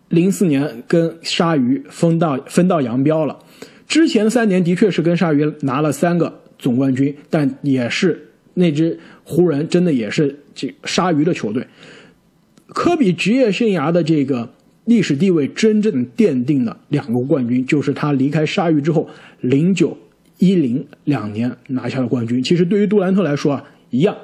[0.09, 3.39] 零四年跟鲨鱼分道分道扬镳了，
[3.87, 10.39] 之前三年的确是跟鲨鱼拿了三个总冠军，但也是那支湖人真的也是。
[10.55, 11.65] 这鲨鱼的球队，
[12.67, 14.53] 科比职业生涯的这个
[14.85, 19.09] 历史地位真正奠定了两个冠军，就是他离开鲨鱼之后，
[19.41, 19.97] 零九
[20.37, 22.43] 一零两年拿下了冠军。
[22.43, 24.15] 其实对于杜兰特来说啊，一样，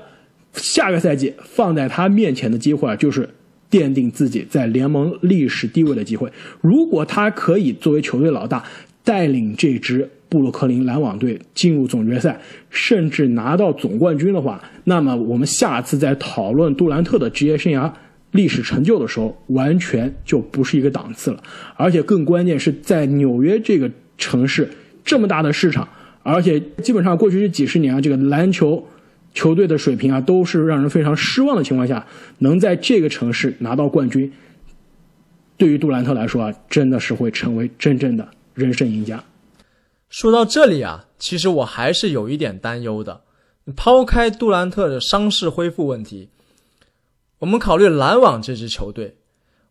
[0.53, 3.27] 下个赛季放在他面前的机会啊，就是
[3.69, 6.31] 奠定自己在联盟历史地位的机会。
[6.61, 8.63] 如果他可以作为球队老大，
[9.03, 17.91] 带领这支布鲁克林篮网队进入总决赛，甚至拿到总冠军的话，那么我们下次在讨论杜兰特的职业生涯
[18.31, 21.41] 历史成就的时候，完全就不是一个档次了。
[21.75, 24.69] 而且更关键是在纽约这个城市
[25.03, 25.87] 这么大的市场，
[26.21, 28.85] 而且基本上过去这几十年啊，这个篮球
[29.39, 32.05] 球队的水平啊都是让人非常失望的情况下，
[32.39, 34.29] 能在这个城市拿到冠军，
[35.55, 39.23] 对于杜兰特来说啊，真的是会成为真正的人生赢家。
[40.09, 43.21] 说到这里啊，其实我还是有一点担忧的。
[43.77, 46.27] 抛开杜兰特的伤势恢复问题，
[47.39, 49.15] 我们考虑篮网这支球队，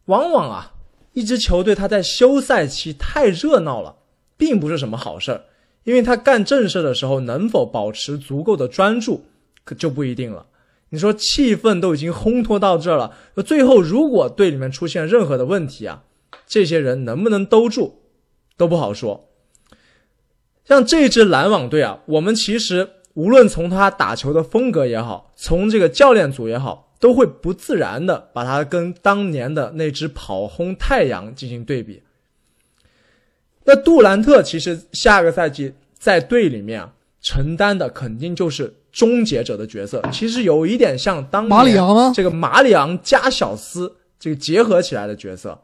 [0.06, 0.72] 往往啊，
[1.12, 3.96] 一支球队他在休赛期太热闹了，
[4.38, 5.42] 并不是什么好事儿，
[5.84, 9.24] 因为他干正事的时候能否保持足够的专注，
[9.68, 10.46] 可就不一定了。
[10.88, 16.04] 你说气氛都已经烘托到这儿了，最后如果队里面出现任何的问题啊，
[16.46, 18.00] 这些人能不能兜住，
[18.56, 19.28] 都不好说。
[20.64, 32.02] 像这支篮网队啊，我们其实无论从他打球的风格也好，从这个教练组也好，都会不自然的把他跟当年的那支跑轰太阳进行对比。
[33.64, 42.12] 那杜兰特其实下个赛季在队里面啊，承担的肯定就是终结者的角色，其实有一点像当年马里昂吗？
[42.14, 45.60] 这个马里昂加小斯这个结合起来的角色。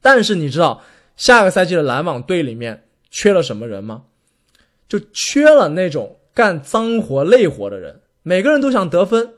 [0.00, 0.82] 但是你知道
[1.16, 2.82] 下个赛季的篮网队里面。
[3.08, 4.02] 缺了什么人吗？
[4.88, 8.00] 就缺了那种干脏活累活的人。
[8.22, 9.30] 每个人都想得分。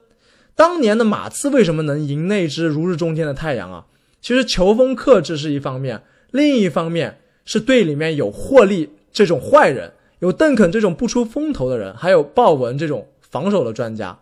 [0.57, 3.87] 当年的马刺为什么能赢那支如日中天的太阳啊？
[4.21, 14.19] 其实球风克制是一方面，另一方面是队里面有霍利这种坏人，有邓肯这种不出风头的人，还有鲍文这种防守的专家，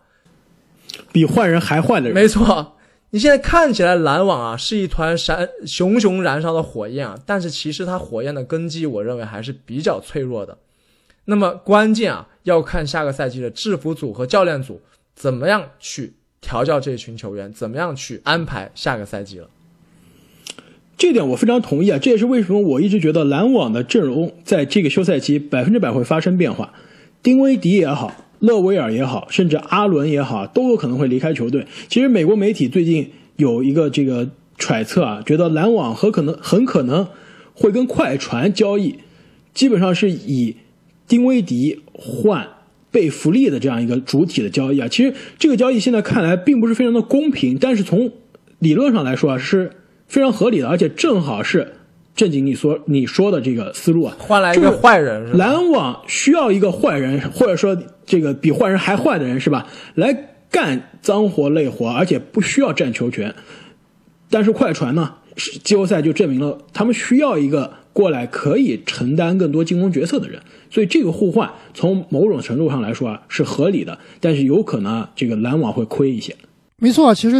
[1.11, 2.13] 比坏人还坏的人。
[2.13, 2.73] 没错。
[3.11, 10.57] 你现在看起来篮网啊是一团闪熊熊燃烧的火焰啊，但是其实它火焰的根基，我认为还是比较脆弱的。
[11.23, 14.81] 那么关键啊，要看下个赛季的制服组和教练组
[15.15, 19.49] 怎么样去调教这群球员，怎么样去安排下个赛季了。
[20.97, 26.73] 这点我非常同意啊，这也是为什么我一直觉得篮网的阵容在这个休赛期百分之百会发生变化。
[27.21, 28.23] 丁威迪也好。
[28.39, 31.65] 勒维尔也好，甚至阿伦也好，都有可能会离开球队。
[31.87, 34.29] 其实美国媒体最近有一个这个
[34.59, 37.07] 揣测啊，觉得篮网很可能很可能
[37.55, 38.97] 会跟快船交易，
[39.55, 40.55] 基本上是以
[41.07, 42.47] 丁威迪换
[42.91, 44.87] 贝弗利的这样一个主体的交易啊。
[44.87, 48.11] 其实这个交易现在看来并不是非常的公平，但是从
[48.59, 49.71] 理论上来说啊是
[50.07, 51.73] 非常合理的，而且正好是。
[52.15, 55.37] 正经，你说你说的这个思路啊，换来一个坏人是吧？
[55.37, 59.67] 篮网需要一个坏人，或者说这个比坏人还坏的人是吧？
[59.93, 63.35] 来干脏活累活，而且不需要占球权。
[64.31, 65.13] 但是快船呢，
[65.63, 70.41] 季后赛就证明了他们需要一个过来可以承担更多进攻角色的人。
[70.71, 76.35] 所以这个互换从某种程度上来说啊是合理的，但是有可能这个篮网会亏一些。
[76.79, 77.39] 没错，其实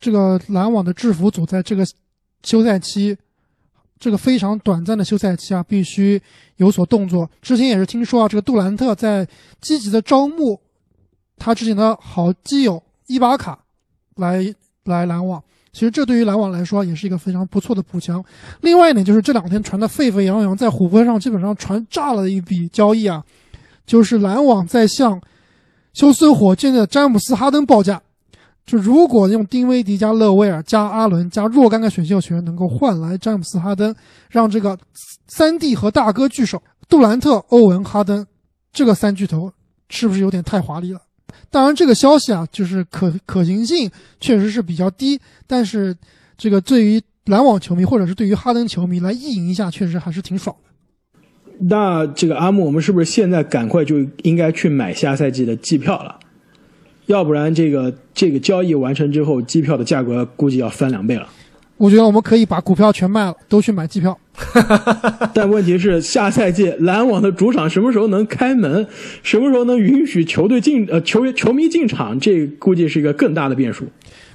[0.00, 1.84] 这个篮网的制服组在这个
[2.42, 3.16] 休赛期。
[4.00, 6.22] 这个非常短暂的休赛期啊，必须
[6.58, 7.28] 有所动作。
[7.42, 9.26] 之前也是听说啊，这个杜兰特在
[9.60, 10.60] 积极的招募
[11.36, 13.58] 他之前的好基友伊巴卡
[14.14, 15.42] 来来篮网。
[15.72, 18.24] 其实这对于篮网来说也是一个非常不错的补强。
[18.60, 23.24] 另外一点就是这两天传的沸沸扬扬，在虎扑上基本上传炸了一笔交易啊，
[23.84, 25.20] 就是篮网在向
[25.92, 28.00] 休斯顿火箭的詹姆斯哈登报价。
[28.68, 33.94] 就如果用丁威迪加勒维尔加阿伦加若干个选秀权能够换来詹姆斯哈登，
[34.28, 34.78] 让这个
[35.26, 38.26] 三弟和大哥聚首，杜兰特、欧文、哈登
[38.70, 39.50] 这个三巨头
[39.88, 41.00] 是不是有点太华丽了？
[41.50, 45.96] 当然，这个消息啊，就是可可行性确实是比较低，但是
[46.36, 50.70] 这个对于篮网球迷或者是对于哈登球迷来意淫一下，确实还是挺爽的。
[51.58, 56.20] 那这个阿木，我们是不是现在赶快就应该去买下赛季的季票了？
[57.08, 61.26] 要不然，这个这个交易完成之后，机票的价格估计要翻两倍了。
[61.78, 64.18] 我觉得我们可以把股票全卖了，都去买机票。
[65.32, 68.86] 但问题是，下赛季篮网的主场什么时候能开门？
[69.22, 72.18] 什么时候能允许球队进呃球员球迷进场？
[72.20, 73.86] 这估计是一个更大的变数。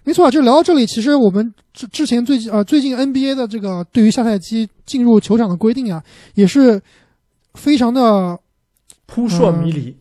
[0.04, 0.86] 没错，就聊到这里。
[0.86, 6.02] 其实我们之之前最近呃最近 NBA 的这个对于下赛季进入球场的规定啊，
[6.34, 6.82] 也是
[7.54, 8.40] 非常的
[9.06, 9.96] 扑朔迷离。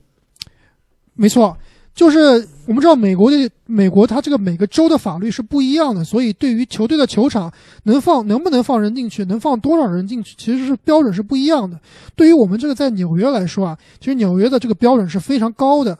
[1.14, 1.54] 没错。
[1.94, 2.18] 就是
[2.66, 7.52] 我们知道美国的美国，它这个每个州的法律是不一样的，所以对于球队的球场
[7.85, 11.78] 能放能不能放人进去，能放多少人进去，其实是标准是不一样的。
[12.16, 15.96] 对于我们这个在纽约来说啊，其实纽约的这个标准是非常高的。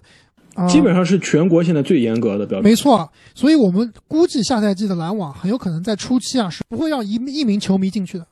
[0.55, 2.62] 啊基本上是全国现在最严格的标准。
[2.62, 8.26] 没错，所以我们估计下赛季的篮网很有可能在初期啊是不会让一一名球迷进去的。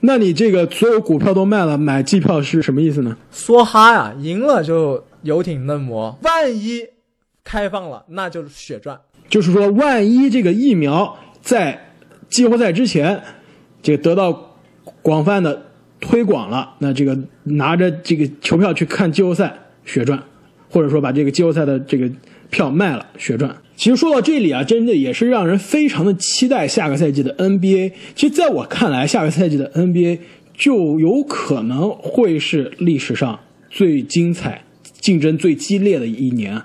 [0.00, 3.16] 那你这个所有股票都卖了，买机票是什么意思呢？
[3.32, 6.86] 梭哈呀，赢了就游艇嫩模，万一
[7.44, 9.00] 开放了，那就是血赚。
[9.28, 11.92] 就是说，万一这个疫苗在
[12.28, 13.22] 季后赛之前，
[13.82, 14.56] 这个得到
[15.02, 15.66] 广泛的
[16.00, 20.22] 推广了，那这个拿着这个球票去看季后赛血赚，
[20.70, 22.10] 或者说把这个季后赛的这个
[22.50, 23.54] 票卖了血赚。
[23.76, 27.92] 其实说到这里啊，真的也是让人非常的期待下个赛季的 NBA。
[28.14, 30.18] 其实，在我看来，下个赛季的 NBA
[30.54, 33.38] 就有可能会是历史上
[33.70, 34.64] 最精彩、
[35.00, 36.62] 竞争最激烈的一年。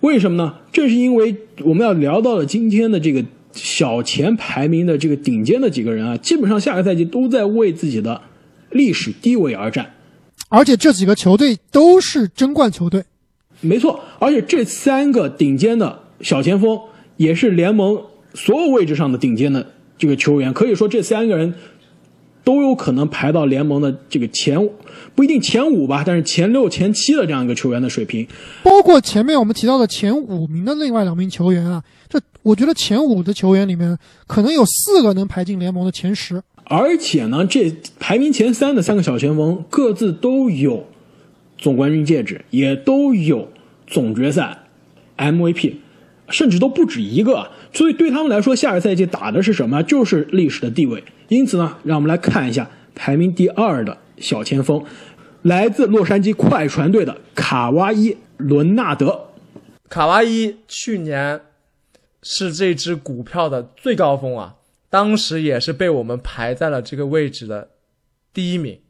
[0.00, 0.54] 为什么呢？
[0.72, 8.22] 正是因为我们要聊到了今天的这个小前排名的这个顶尖的几个人啊，基本上下个赛季都在为自己的
[8.70, 9.94] 历史地位而战。
[10.48, 13.04] 而且这几个球队都是争冠球队，
[13.60, 16.80] 没错，而且这三个顶尖的小前锋
[17.16, 18.02] 也是联盟
[18.34, 21.54] 所有位置上的顶尖的这个球员，可以说这三个人
[22.42, 24.56] 都有可能排到联盟的这个前，
[25.14, 28.26] 不一定前五吧，但是前六、前七的这样一个球员的水平。
[28.62, 36.42] 包括前面我们提到的前五名的另外两名球员啊，这我觉得前五的球员里面可能有四个能排进联盟的前十。
[36.64, 40.86] 而且呢，这排名前三的三个小前锋各自都有
[41.58, 43.48] 总冠军戒指，也都有
[43.86, 44.56] 总决赛
[45.18, 45.74] MVP，
[46.28, 47.48] 甚至都不止一个。
[47.72, 49.82] 所以对他们来说，下个赛季打的是什么？
[49.82, 51.02] 就是历史的地位。
[51.30, 54.84] 因此呢，让我们来看一下排名第二的小前锋，
[55.42, 59.28] 来自洛杉矶快船队的卡哇伊·伦纳德。
[59.88, 61.40] 卡哇伊去年
[62.22, 64.56] 是这只股票的最高峰啊，
[64.90, 67.70] 当时也是被我们排在了这个位置的
[68.34, 68.80] 第一名。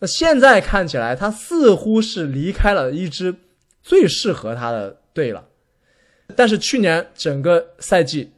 [0.00, 3.34] 那现在看起来，他似乎是离开了一支
[3.82, 5.46] 最适合他的队了。
[6.34, 8.32] 但是去年整个赛季，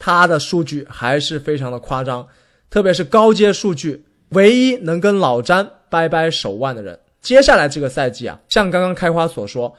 [0.00, 2.26] 他的数据还是非常的夸张，
[2.70, 6.98] 特别是高阶数据，唯一能跟老詹掰掰手腕的人。
[7.20, 9.76] 接下来这个赛季啊，像刚刚开花所说，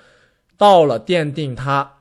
[0.57, 1.91] 到了奠定他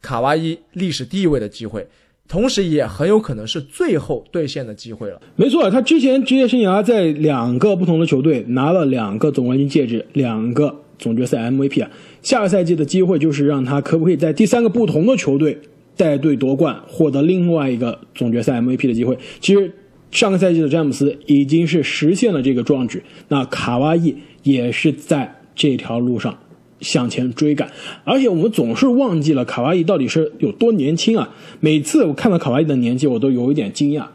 [0.00, 1.88] 卡哇伊历史地位的机会，
[2.28, 5.20] 同时也很有可能是最后兑现的机会了。
[5.34, 11.90] 没错，他之前职业生涯在两个不同的球队拿了两个总冠军戒指，两个总决赛 MVP 啊。
[12.22, 15.60] 下个赛季的机会就是让他可不可以在第三个不同的球队
[15.96, 19.18] 带队夺冠，获得另外一个总决赛 MVP 的机会。
[19.40, 19.72] 其实
[20.10, 26.38] 上个赛季的詹姆斯已经是实现了这个壮举，那卡哇伊也是在这条路上
[26.80, 27.70] 向前追赶。
[28.04, 31.34] 而且我们总是忘记了卡哇伊到底是有多年轻啊！
[31.60, 34.06] 每次我看到卡哇伊的年纪，我都有一点惊讶。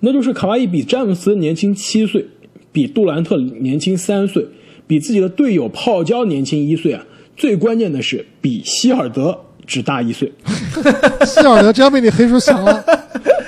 [0.00, 2.26] 那就是卡哇伊比詹姆斯年轻七岁，
[2.72, 4.46] 比杜兰特年轻三岁，
[4.86, 7.06] 比自己的队友泡椒年轻一岁啊！
[7.36, 9.38] 最关键的是，比希尔德
[9.70, 10.32] 只大一岁。
[11.24, 12.84] 希尔德真要被你黑出翔了。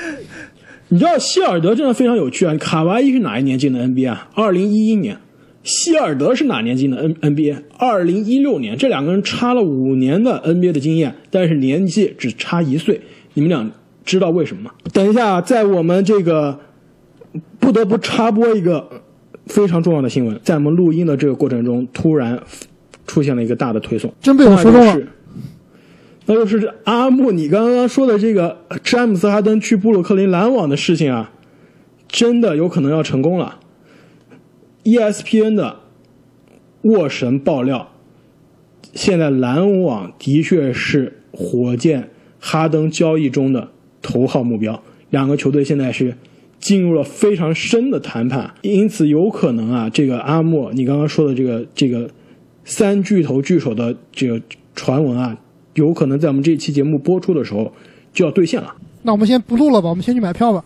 [0.87, 2.54] 你知道希尔德真的非常有趣啊！
[2.58, 4.28] 卡哇伊是哪一年进的 NBA 啊？
[4.35, 5.16] 二零一一年。
[5.64, 7.56] 希尔德是哪年进的 N NBA？
[7.76, 8.78] 二零一六年。
[8.78, 13.00] 这两个人差了五年的 NBA 的经验，但是年纪只差一岁。
[13.35, 13.68] 你们俩
[14.04, 14.70] 知道为什么吗？
[14.92, 16.61] 等一下，在我们这个
[17.58, 18.87] 不得不插播一个
[19.46, 22.38] 非常重要的新闻，在我们录音的这个过程中，突然
[23.06, 24.98] 出现了一个大的推送，真被我说中了
[26.26, 31.32] 那就是那就是阿木，你刚刚说的这个詹姆斯哈登去布鲁克林篮网的事情啊，
[32.08, 33.58] 真的有可能要成功了。
[34.85, 35.76] ESPN 的
[36.82, 37.92] 沃神爆料，
[38.94, 43.68] 现在篮网的确是火箭哈登交易中的
[44.00, 46.16] 头号目标，两个球队现在是
[46.58, 52.11] 进入了非常深的谈判，因此有可能啊，这个阿莫你刚刚说的这个这个
[52.64, 54.40] 三巨头聚首的这个
[54.74, 55.38] 传闻啊，
[55.74, 57.72] 有可能在我们这一期节目播出的时候
[58.12, 58.74] 就要兑现了。
[59.02, 60.64] 那我们先不录了吧，我们先去买票吧。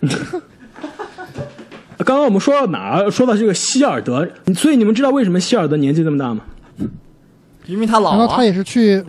[1.98, 3.10] 刚刚我们说到哪儿？
[3.10, 6.42] 说到这个希尔德，所以你们知道为什么希尔德年纪这么大吗？
[7.66, 9.04] 因为他老啊然后他，也是去，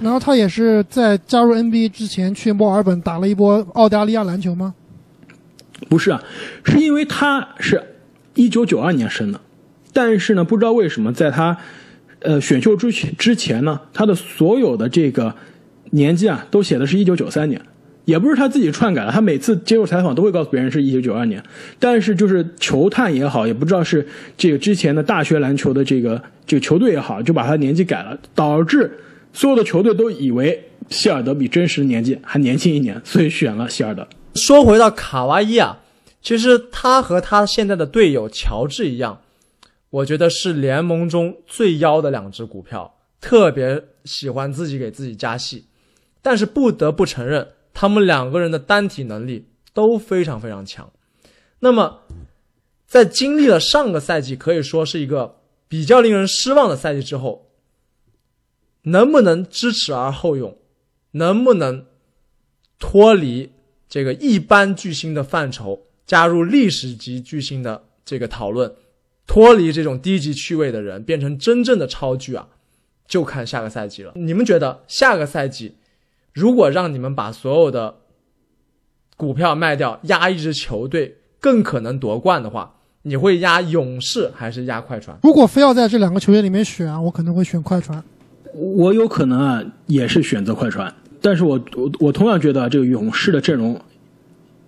[0.00, 4.74] 然后他也是在加入 NBA 之前去墨尔本打了一波澳大利亚篮球吗？
[5.88, 6.22] 不是啊，
[6.62, 7.82] 是因为他是
[8.34, 9.40] 一九九二年生的，
[9.94, 11.56] 但是呢，不知道为什么在他
[12.20, 15.34] 呃选秀之之前呢，他的所有的这个
[15.90, 17.60] 年纪啊，都写的是一九九三年。
[18.06, 21.40] 也不是他自己篡改了，他每次接受采访都会告诉别人是一九九二年，
[21.78, 24.04] 但是就是球探也好，也不知道是
[24.36, 28.90] 这个之前的大学篮球的这个这个球队也好，就把他年纪改了，导致
[29.32, 34.04] 所有的球队都以为希尔德比真实年纪还年轻一年，所以选了希尔德。
[34.34, 35.78] 说回到卡哇伊啊，
[36.20, 39.20] 其实他和他现在的队友乔治一样，
[39.90, 45.66] 我觉得是联盟中最妖的两只股票，特别喜欢自己给自己加戏。
[46.22, 50.92] 但是不得不承认，他们两个人的单体能力都非常非常强。
[51.60, 52.02] 那么，
[52.86, 57.50] 在经历了上个赛季可以说是一个比较令人失望的赛季之后，
[58.82, 60.56] 能不能知耻而后勇？
[61.12, 61.86] 能不能
[62.78, 63.50] 脱离
[63.88, 68.72] 这个一般巨星的范畴，加入历史级巨星的这个讨论？
[69.30, 72.48] 脱离这种低级趣味的人，变成真正的超巨啊，
[73.06, 74.10] 就看下个赛季了。
[74.16, 75.76] 你们觉得下个赛季，
[76.32, 77.98] 如果让你们把所有的
[79.16, 85.16] 股票卖掉，压一支球队更可能夺冠的话，你会压勇士还是压快船？
[85.22, 88.02] 如果非要在这两个球队里面选啊，我可能会选快船。
[88.52, 93.80] 我有可能啊，也是选择快船，但是我我我同样觉得这个勇士的阵容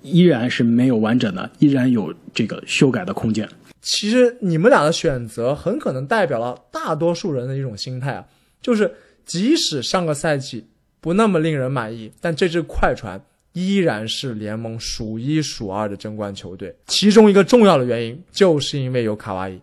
[0.03, 3.49] 依然是没有完整的，依然有这个修改的空间。
[3.83, 8.25] 其实你们俩的选择很可能代表了大多数人的一种心态啊，
[8.63, 8.91] 就是
[9.27, 10.65] 即使上个赛季
[11.01, 13.21] 不那么令人满意，但这支快船
[13.53, 16.75] 依然是联盟数一数二的争冠球队。
[16.87, 19.61] 其中一个重要的原因就是因为有卡哇伊。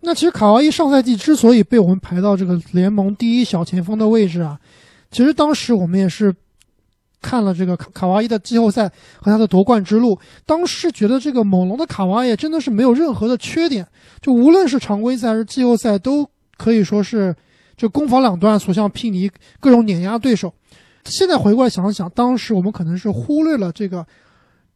[0.00, 4.58] 那其实卡哇伊上赛季之所以被我们排到这个联盟第一小前锋的位置啊，
[5.10, 6.34] 其实当时我们也是。
[7.20, 13.86] 看了这个卡卡哇伊的季后赛和他的夺冠之路，当时觉得这个猛龙的卡哇伊真的是没有任何的缺点，
[14.20, 17.34] 就无论是常规赛还是季后赛，都可以说是
[17.76, 20.52] 就攻防两端所向披靡，各种碾压对手。
[21.04, 24.06] 现在回过来想想，当时我们可能是忽略了这个，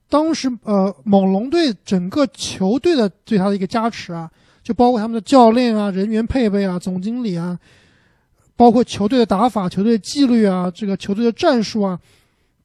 [0.09, 4.29] 当时呃猛龙队整个球队的对他的一个加持啊，
[4.65, 7.59] 就包括他们的教练啊、人员配备啊、总经理啊，
[8.57, 12.01] 包括球队的打法、球队的纪律啊、这个球队的战术啊。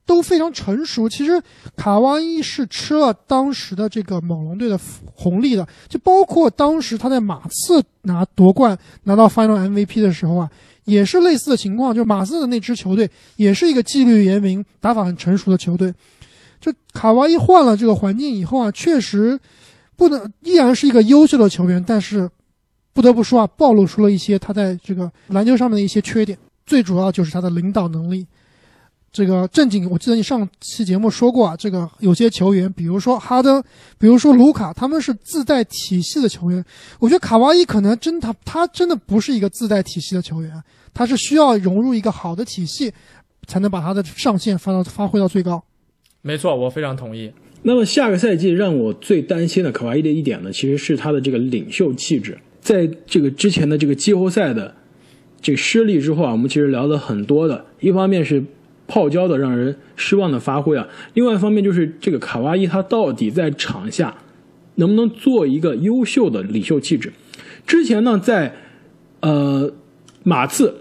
[0.07, 1.07] 都非常成熟。
[1.07, 1.39] 其实
[1.75, 4.79] 卡哇伊是吃了当时的这个猛龙队的
[5.13, 10.49] 红利的，就包括当时他在马刺拿夺冠拿到 Final MVP 的时候啊，
[10.85, 11.93] 也是类似的情况。
[11.93, 15.93] 就马刺的那支球队也是一个纪律严明、打法很成熟的球队。
[16.59, 19.37] 就卡哇伊换了这个环境以后啊，确实
[19.95, 22.27] 不能依然是一个优秀的球员，但是
[22.93, 28.25] 不得不说啊，暴露出了一些他在这个篮球上面的一些缺点，最主要就是他的领导能力。
[29.11, 33.63] 这个正经，我记得你上期节目说过啊，这个有些球员，比如说哈登，
[33.97, 36.63] 比如说卢卡，他们是自带体系的球员。
[36.99, 40.51] 我觉得卡哇伊可能真他他真的不是一个自带体系的球员，
[40.93, 42.93] 他是需要融入一个好的体系，
[43.47, 45.63] 才能把他的上限发到发挥到最高。
[46.21, 47.31] 没错，我非常同意。
[47.63, 52.37] 那么下个赛季让我最担心的卡哇伊的一点呢，其实是他的这个领袖气质。
[52.61, 54.75] 在这个之前的这个季后赛的
[55.41, 58.43] 这个失利之后啊，我们其实聊了很多的，一方面是。
[58.87, 60.87] 泡椒的让人失望的发挥啊！
[61.13, 64.15] 另外一方面就是这个卡哇伊他到底在场下
[64.75, 67.11] 能不能做一个优秀的领袖气质？
[67.65, 68.53] 之前呢，在
[69.19, 69.69] 呃
[70.23, 70.73] 马刺，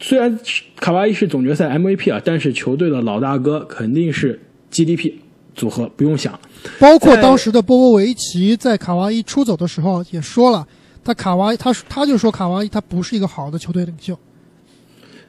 [0.00, 0.38] 虽然
[0.76, 4.40] 卡哇伊是总决赛 MVP 啊，但是球队的老大哥肯定是
[4.70, 5.12] GDP
[5.54, 6.38] 组合，不用想。
[6.80, 10.66] 包括当时的波波维奇在卡哇伊出走的时候也说了，
[11.04, 14.18] 他卡哇伊他他就说卡哇伊他不是一个好的球队领袖。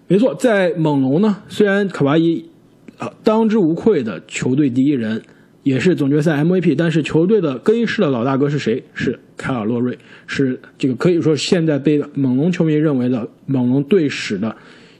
[0.10, 2.50] 没错，在猛龙呢，虽然卡哇伊
[2.98, 5.22] 啊当之无愧的球队第一人，
[5.62, 8.84] 也是总决赛 MVP，但是球队的更衣室的老大哥是谁？
[8.96, 9.96] 是凯尔洛瑞，
[10.26, 14.56] 是这个可以说现在被猛龙球迷认为的猛龙队史的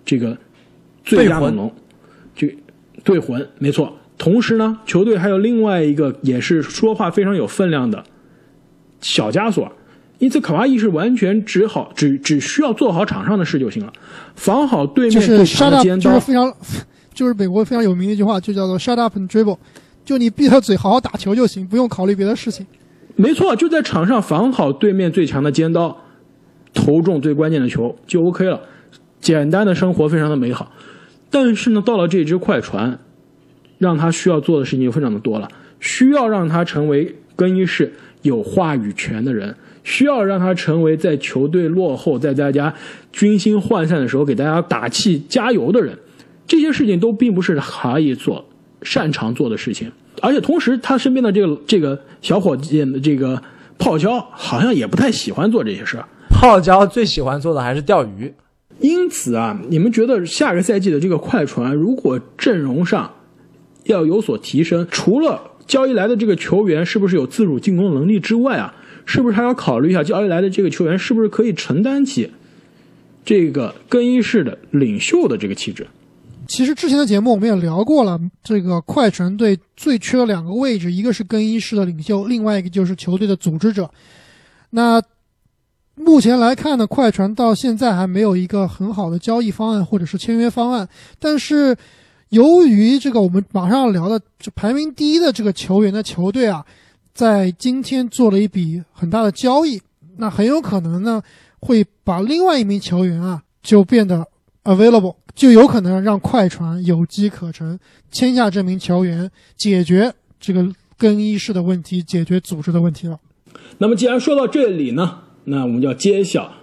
[0.06, 0.38] 这个
[1.04, 1.74] 最佳猛龙，
[2.36, 2.48] 就
[3.04, 3.50] 队魂。
[3.58, 8.04] 没错，同时呢，球队还有另外一个也是说话非常有分量的
[9.02, 9.72] 小枷锁。
[10.20, 13.92] 因此，卡哇伊是完全只好只只需要做好场上的事就行了，
[14.36, 16.12] 防好对面最强的尖刀。
[16.12, 16.54] 就是非常，
[17.14, 19.58] 就是美国非常有名的一句话，就叫做 “shut up and dribble”，
[20.04, 22.66] 就你闭上嘴，好好打球就行，不用考虑别的事情。
[23.16, 25.98] 没错，就在场上防好对面最强的尖刀，
[26.74, 28.62] 投中最关键的球就 OK 了。
[29.22, 30.72] 简单的生活非常的美好，
[31.30, 33.00] 但是呢，到了这支快船，
[33.78, 35.48] 让他需要做的事情就非常的多了，
[35.80, 39.56] 需要让他成为更衣室有话语权的人。
[39.84, 42.74] 需要让他成为在球队落后、在大家
[43.12, 45.98] 军心涣散的时候给大家打气加油的人，
[46.48, 48.46] 这些事情都并不是哈伊所
[48.82, 49.92] 擅长做的事情。
[50.22, 53.42] 而且同时，他身边的这个这个小伙计的这个
[53.78, 56.06] 泡椒，好像也不太喜欢做这些事儿。
[56.30, 58.34] 泡椒最喜欢做的还是钓鱼。
[58.80, 63.12] 因此啊，你们觉得下个赛季的这个快船，如果阵容上
[63.86, 68.74] 要有所提升，除了交易来的这个球员是不是有自主进攻能力之外啊？
[69.12, 72.32] 是不是还要考虑一下交易来的这个球员是不是可以承担起
[73.26, 75.88] 这个更衣室的领袖的这个气质？
[76.46, 83.90] 其实之前的节目我们也聊过了，这个快船队最缺的两个位置，一个是更衣室的领袖，另外一个就是球队的组织者。
[84.70, 85.02] 那
[85.96, 90.88] 目前来看呢，快船到现在还没有一个很好的交易方案或者是签约方案。
[91.18, 91.76] 但是，
[92.30, 96.64] 由于这个我们马上要聊的这排名第一的这个球员的球队啊，
[97.20, 99.82] 在今天做了一笔很大的交易，
[100.20, 101.22] 那很有可能呢
[101.60, 104.26] 会把另外一名球员啊就变得
[104.64, 107.78] available，就有可能让快船有机可乘，
[108.10, 110.66] 签下这名球员，解决这个
[110.98, 113.20] 更衣室的问题，解决组织的问题了。
[113.80, 116.54] 那么既然说到这里呢，那我们就要揭晓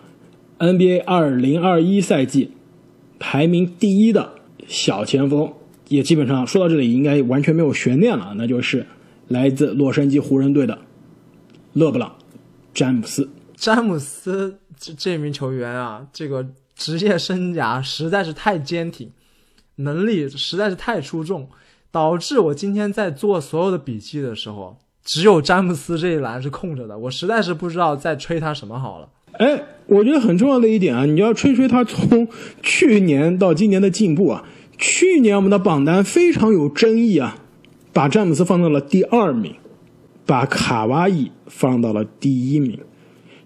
[0.58, 2.52] NBA 二零二一赛季
[3.18, 4.30] 排名第一的
[4.66, 5.52] 小前锋，
[5.88, 8.86] 也基本上说到这里应该完全没有悬念了，那就是
[9.28, 10.78] 来自洛杉矶湖人队的
[11.72, 12.10] 勒布朗·
[12.72, 13.28] 詹姆斯。
[13.56, 19.10] 詹姆斯这这名球员啊，这个职业生涯实在是太坚挺，
[19.76, 21.48] 能力实在是太出众，
[21.90, 29.08] 导致我今天在做所有的笔记的时候，只有詹姆斯这一栏是空着的，我实在是不知道在吹他什么好了。
[29.32, 32.28] 哎，我觉得很重要的一点啊，你要吹吹他从
[32.62, 34.44] 去年到今年的进步啊。
[34.78, 37.38] 去年我们的榜单非常有争议啊，
[37.96, 39.54] 把詹姆斯放到了第二名，
[40.26, 42.78] 把卡哇伊放到了第一名，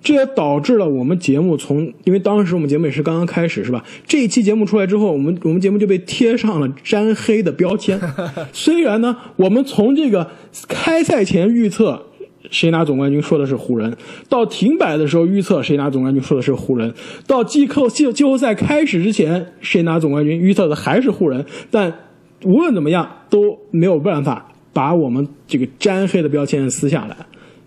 [0.02, 3.84] 这也导致了我们节目从，因为当时我们节目也是刚刚开始是吧？
[4.08, 8.00] 这一期节目出来之后，我们我们节目就被贴上了沾黑的标签。
[8.52, 10.28] 虽然呢，我们从这个
[10.66, 12.06] 开赛前预测。
[12.50, 13.96] 谁拿总冠军说的是湖人，
[14.28, 16.92] 到停摆的时候预测谁拿总冠军说的是湖人，
[17.26, 21.94] 到季扣季季后赛开始之前谁拿总冠军预测的还是湖人，但
[22.44, 27.16] 无论怎么样都没有办法把我们这个沾黑的标签撕下来。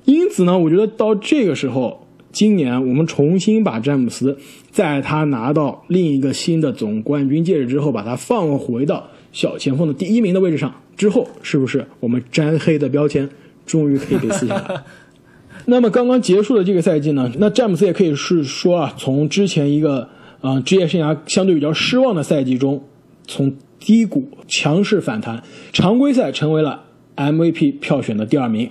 [0.06, 4.38] 因此呢，我觉得到这个时候，今年我们重新把詹姆斯
[4.72, 13.30] 在他拿到另一个新的总冠军戒指之后，把他放回到小前锋的第一名的位置上之后，是不是我们沾黑的标签？
[13.66, 14.84] 终于可以被撕下来。
[15.68, 17.32] 那么刚刚结束的这个赛季呢？
[17.38, 20.10] 那詹姆斯也可以是说啊，从之前一个
[20.42, 22.84] 啊职业生涯相对比较失望的赛季中，
[23.26, 28.70] 从低谷强势反弹，常规赛成为了 MVP 票选的第二名，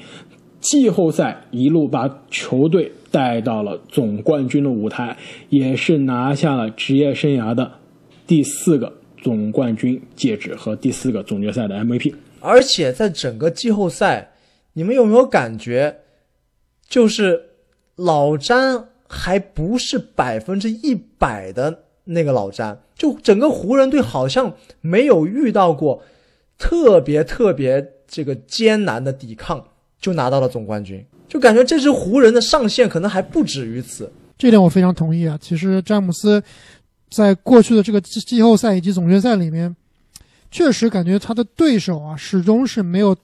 [0.61, 5.17] 季后赛一路把球队带到了总冠军的舞台，
[5.51, 7.73] 也是拿下了职业生涯的
[8.27, 12.15] 第四个总冠军戒指和第四个总决赛的 MVP。
[12.41, 14.31] 而且在整个季后赛。
[14.75, 15.99] 你们有没有感觉，
[16.89, 17.51] 就是
[17.95, 22.81] 老詹还不是百分之一百的那个老詹？
[23.03, 26.01] 就整个湖人队好像没有遇到过
[26.57, 29.67] 特别特别这个艰难的抵抗，
[30.01, 31.05] 就拿到了总冠军。
[31.27, 34.09] 就感觉这支湖人的上限可能还不止于此。
[34.39, 35.37] 这点我非常同意啊！
[35.43, 36.41] 其实詹姆斯
[37.11, 39.75] 在过去的这个季后赛以及总决赛里面，
[40.53, 43.17] 确实感觉他的对手啊始终是没有。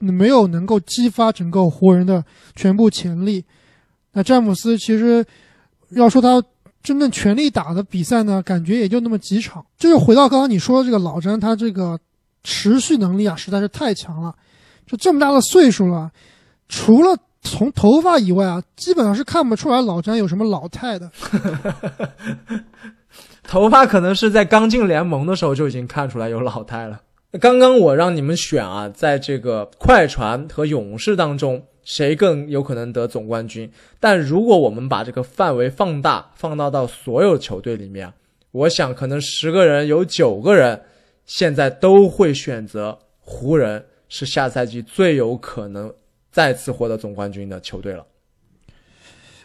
[0.00, 2.22] 没有能够激发整个湖人的
[2.54, 3.42] 全部潜力。
[4.12, 5.24] 那詹姆斯其实
[5.90, 6.42] 要说他
[6.84, 9.64] 真正全力打的比赛呢，感觉也就那么几场。
[9.76, 11.98] 就是回到刚刚你说的这个老詹，他这个
[12.44, 14.32] 持续能力啊实在是太强了。
[14.86, 16.12] 就这么大的岁数了，
[16.68, 21.10] 除了从头发以外啊，基本上是看不出来老詹有什么老态的。
[23.42, 27.00] 头发可能是在刚进联盟的时候就已经看出来有老态了。
[27.40, 33.70] 刚刚我让你们选啊，在这个快船和勇士当中，谁更有可能得总冠军？
[34.00, 38.12] 但如果我们把这个范围放大，放大到所有球队里面，
[38.50, 40.80] 我想可能十个人有九个人
[41.26, 45.92] 现在都会选择湖人是下赛季最有可能
[46.30, 48.06] 再次获得总冠军的球队了。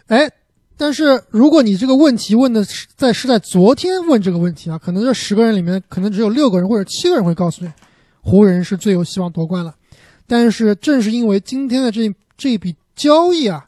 [0.06, 0.30] 哎，
[0.76, 7.70] 但是如果你这个问题问的是在是在昨天问这个问题啊，可能这十个人里面可能只有六个人或者七个人会告诉你。
[8.22, 9.74] 湖人是最有希望夺冠了，
[10.26, 13.66] 但是正是因为今天的这这笔交易啊，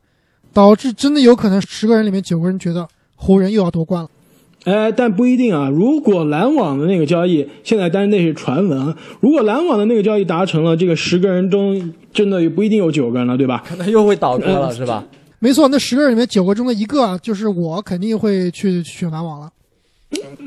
[0.55, 4.09] 导致真的有可能十个人里面九个人觉得湖人又要夺冠了。
[4.65, 5.69] 哎，但不一定啊。
[5.69, 8.95] 如果篮网的那个交易，现在当然那是传闻。
[9.21, 13.63] 如果篮网的那个交易达成了，这个十个人中真的也不一定有九个人了，对吧？
[13.69, 15.05] 可能又会倒戈了，是吧？
[15.39, 19.51] 没错，那十个人里面九个中的一个啊，就是我肯定会去选篮网了。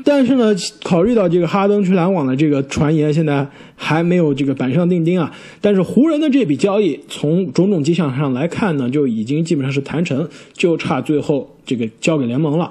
[0.04, 0.54] 但是呢，
[0.84, 5.34] 考虑到这个哈登去篮网的这个传言，现在还没有这个板上钉钉啊。
[5.60, 12.70] 但是湖人的这笔交易，从种种迹象上来看呢，就已经基本上是谈成，就差最后这个交给联盟了。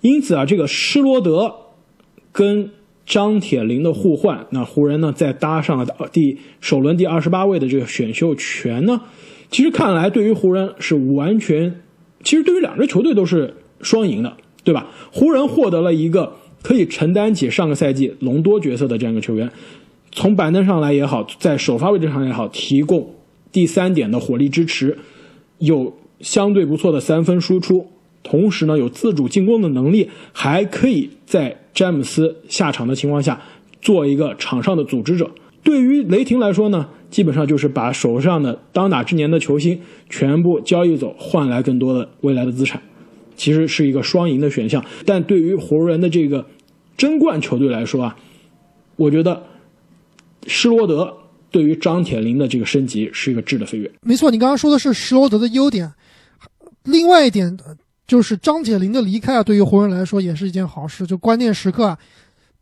[0.00, 1.52] 因此啊，这个施罗德
[2.30, 2.70] 跟
[3.04, 9.00] 张铁林的互换，那湖人呢再搭上了第首轮第二十八位的这个选秀权呢，
[9.50, 11.80] 其实看来对于湖人是完全，
[12.22, 14.36] 其实对于两支球队都是双赢的。
[14.66, 14.88] 对吧？
[15.12, 19.48] 湖人获得了一个可以承担起上个赛季隆多角色的这样一个球员，
[20.10, 23.14] 从板凳上来也好，在首发位置上也好，提供
[23.52, 24.98] 第三点的火力支持，
[25.58, 27.86] 有相对不错的三分输出，
[28.24, 33.40] 同时呢有自主进攻的能力，还可以在詹姆斯下场的情况下
[33.80, 35.30] 做一个场上的组织者。
[35.62, 42.82] 对于雷霆来说呢，基本上就是把手上的当打之年的球星全部交易走，换来更多的未来的资产，
[43.36, 44.84] 其实是一个双赢的选项。
[45.04, 46.46] 但对于湖人的这个
[46.96, 48.16] 争冠球队来说啊，
[48.96, 49.42] 我觉得
[50.46, 51.16] 施罗德
[51.50, 53.90] 对于张铁林的这个升级是一个质的飞跃。
[54.02, 55.92] 没错，你刚刚说的是施罗德的优点，
[56.84, 57.56] 另外一点
[58.06, 61.06] 就是张铁林的离开啊，对于湖人来说也是一件好事。
[61.06, 61.98] 就关键时刻啊，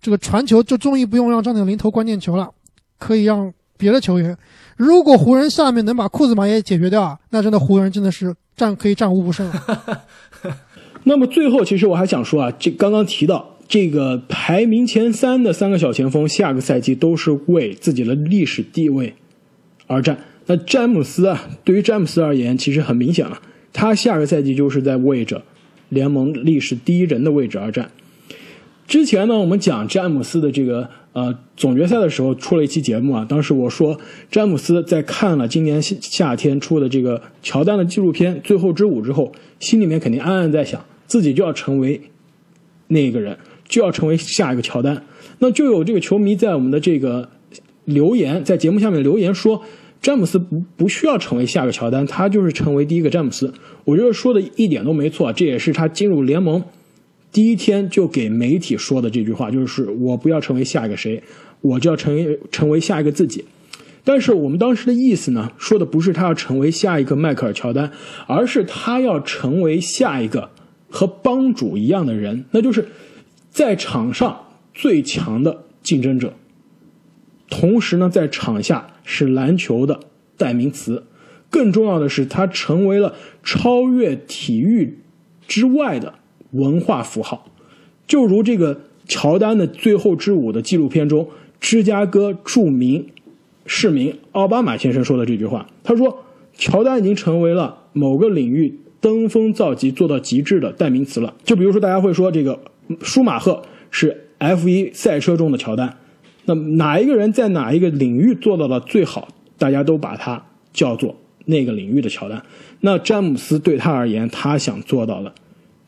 [0.01, 2.51] 这个传球就终于不用让张铁林投关键球了，
[2.99, 4.37] 可以让别的球员。
[4.77, 10.05] 如果湖人下面能把库兹马也解决掉啊，那真的湖人真的是战可以战无不胜了。
[11.05, 19.15] 那么最后，其实我还想说啊，这刚刚提到这个排名前三的三个小前锋，下个赛季都是为自己的历史地位
[19.87, 20.19] 而战。
[20.47, 23.41] 那詹姆斯啊，对于詹姆斯而言，其实很明显了，
[23.73, 25.43] 他下个赛季就是在为着
[25.89, 27.91] 联盟历史第一人的位置而战。
[28.87, 33.27] 之前呢，我们讲詹姆斯的这个呃总决赛的时候，出了一期节目啊。
[33.27, 33.99] 当时我说，
[34.31, 42.01] 詹姆斯在看了今年夏夏天出的这个乔丹的纪录片《最后之舞》之后，心里面肯定暗暗在想，自己就要成为
[42.89, 43.39] 那个人，
[43.69, 45.05] 就要成为下一个乔丹。
[45.39, 47.29] 那就有这个球迷在我们的这个
[47.85, 49.63] 留言，在节目下面留言说，
[50.01, 53.53] 詹姆斯不不需要成为下一个乔丹，他就是成为第一个詹姆斯。
[53.85, 56.63] 我觉得说的一点都没错，这也是他进入联盟。
[57.33, 61.21] 第一天就给媒体说的这句话，就是我不要成为下一个谁，
[61.63, 63.45] 我就要成为成为下一个自己。
[64.05, 67.91] 但是我们当时的意思呢，说的不是他要成为下一个迈克尔乔丹，
[68.29, 70.51] 而是他要成为下一个
[70.95, 72.89] 和帮主一样的人，那就是
[73.51, 76.33] 在场上最强的竞争者，
[77.51, 80.01] 同时呢，在场下是篮球的
[80.39, 81.03] 代名词。
[81.51, 84.99] 更重要的是，他成为了超越体育
[85.47, 86.15] 之外的。
[86.55, 87.51] 文化符号，
[88.07, 91.29] 就如这个乔丹的《最后之舞》的纪录片中，
[91.59, 93.09] 芝加哥著名
[93.67, 95.67] 市民奥巴马先生说的这句话。
[95.83, 96.25] 他说
[96.55, 102.59] ：“乔丹已经成为了某个领域登峰造极、做到极致的代名词了。”就比如说，大家会说这个
[103.03, 105.99] 舒马赫是 F1 赛车中的乔丹，
[106.47, 109.29] 那哪一个人在哪一个领域做到了最好，
[109.59, 110.43] 大家都把他
[110.73, 112.43] 叫做那个领域的乔丹。
[112.81, 115.33] 那詹姆斯对他而言，他想做到的。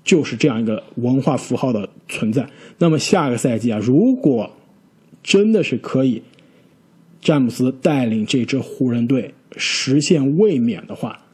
[0.05, 2.49] 就是这样一个文化符号的存在。
[2.79, 4.49] 那么下个赛季啊，如果
[5.21, 6.23] 真的是可以
[7.21, 11.25] 詹姆斯带领这支湖人队实现卫冕的话，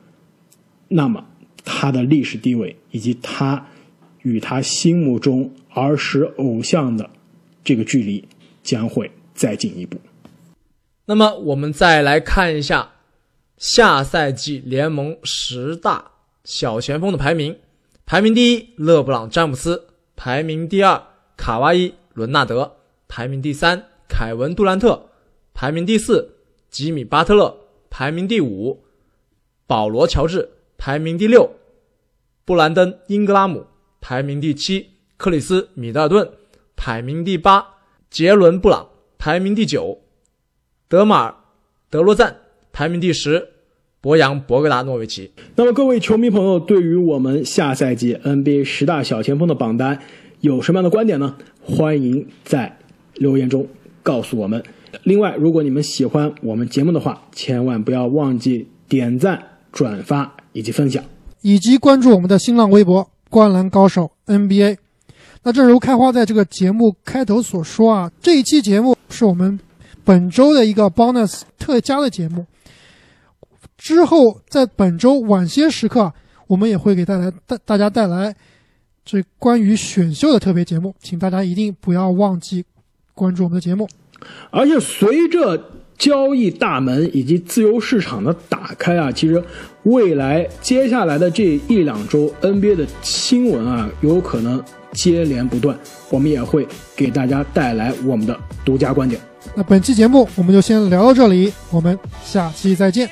[0.89, 1.26] 那么
[1.65, 3.67] 他的历史地位以及他
[4.23, 7.11] 与他心目中儿时偶像的
[7.65, 8.27] 这个距离
[8.63, 9.99] 将会再进一步。
[11.05, 12.93] 那么我们再来看一下
[13.57, 16.13] 下赛季联盟十大
[16.45, 17.57] 小前锋的排名。
[18.05, 19.85] 排名第一，勒布朗·詹姆斯；
[20.17, 21.03] 排名第二，
[21.37, 22.73] 卡哇伊·伦纳德；
[23.09, 25.09] 排名第三，凯文·杜兰特；
[25.55, 26.37] 排名第四，
[26.69, 27.55] 吉米·巴特勒；
[27.89, 28.83] 排名第五，
[29.67, 30.49] 保罗·乔治；
[30.85, 31.49] 排名第六，
[32.45, 33.61] 布兰登·英格拉姆；
[34.01, 36.26] 排名第七，克里斯·米德尔顿；
[36.74, 37.64] 排名第八，
[38.11, 40.01] 杰伦·布朗；排名第九，
[40.89, 41.30] 德马尔·
[41.89, 42.33] 德罗赞；
[42.72, 43.51] 排名第十。
[44.01, 45.30] 博扬·博格达诺维奇。
[45.55, 50.01] 那么，各位球迷朋友，对于我们下赛季 NBA 十大小前锋的榜单
[50.41, 51.37] 有什么样的观点呢？
[51.61, 52.80] 欢迎在
[53.14, 53.68] 留言中
[54.03, 54.61] 告诉我们。
[55.05, 61.03] 另外，如果你们喜欢我们节目的话，千万不要忘记点赞、转发以及分享，
[61.41, 64.77] 以及关注我们的新浪微博“灌篮高手 NBA”。
[65.43, 69.59] 那正如开花在这个节目开头所说啊，这一期节目是我们
[70.05, 72.47] 本周的一个 bonus 特加的节目。
[73.77, 76.13] 之后，在本周晚些时刻，
[76.47, 78.33] 我们也会给带来带大家带来
[79.05, 82.65] 这关于选秀的特别节目，请大家一定不要忘记
[83.15, 83.89] 关注我们的节目。
[84.53, 85.61] 而且，随着
[86.03, 89.41] 交易大门以及自由市场的打开啊，其实
[89.85, 94.61] 未来接下来的这一两周 NBA 的新闻啊，有可能
[94.95, 95.79] 接连不断，
[96.11, 99.21] 我们也会给大家带来我们的独家观点。
[99.55, 103.09] 那本期节目我们就先聊到这里，我们下期再见。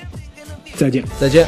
[0.74, 1.46] 再见，再见。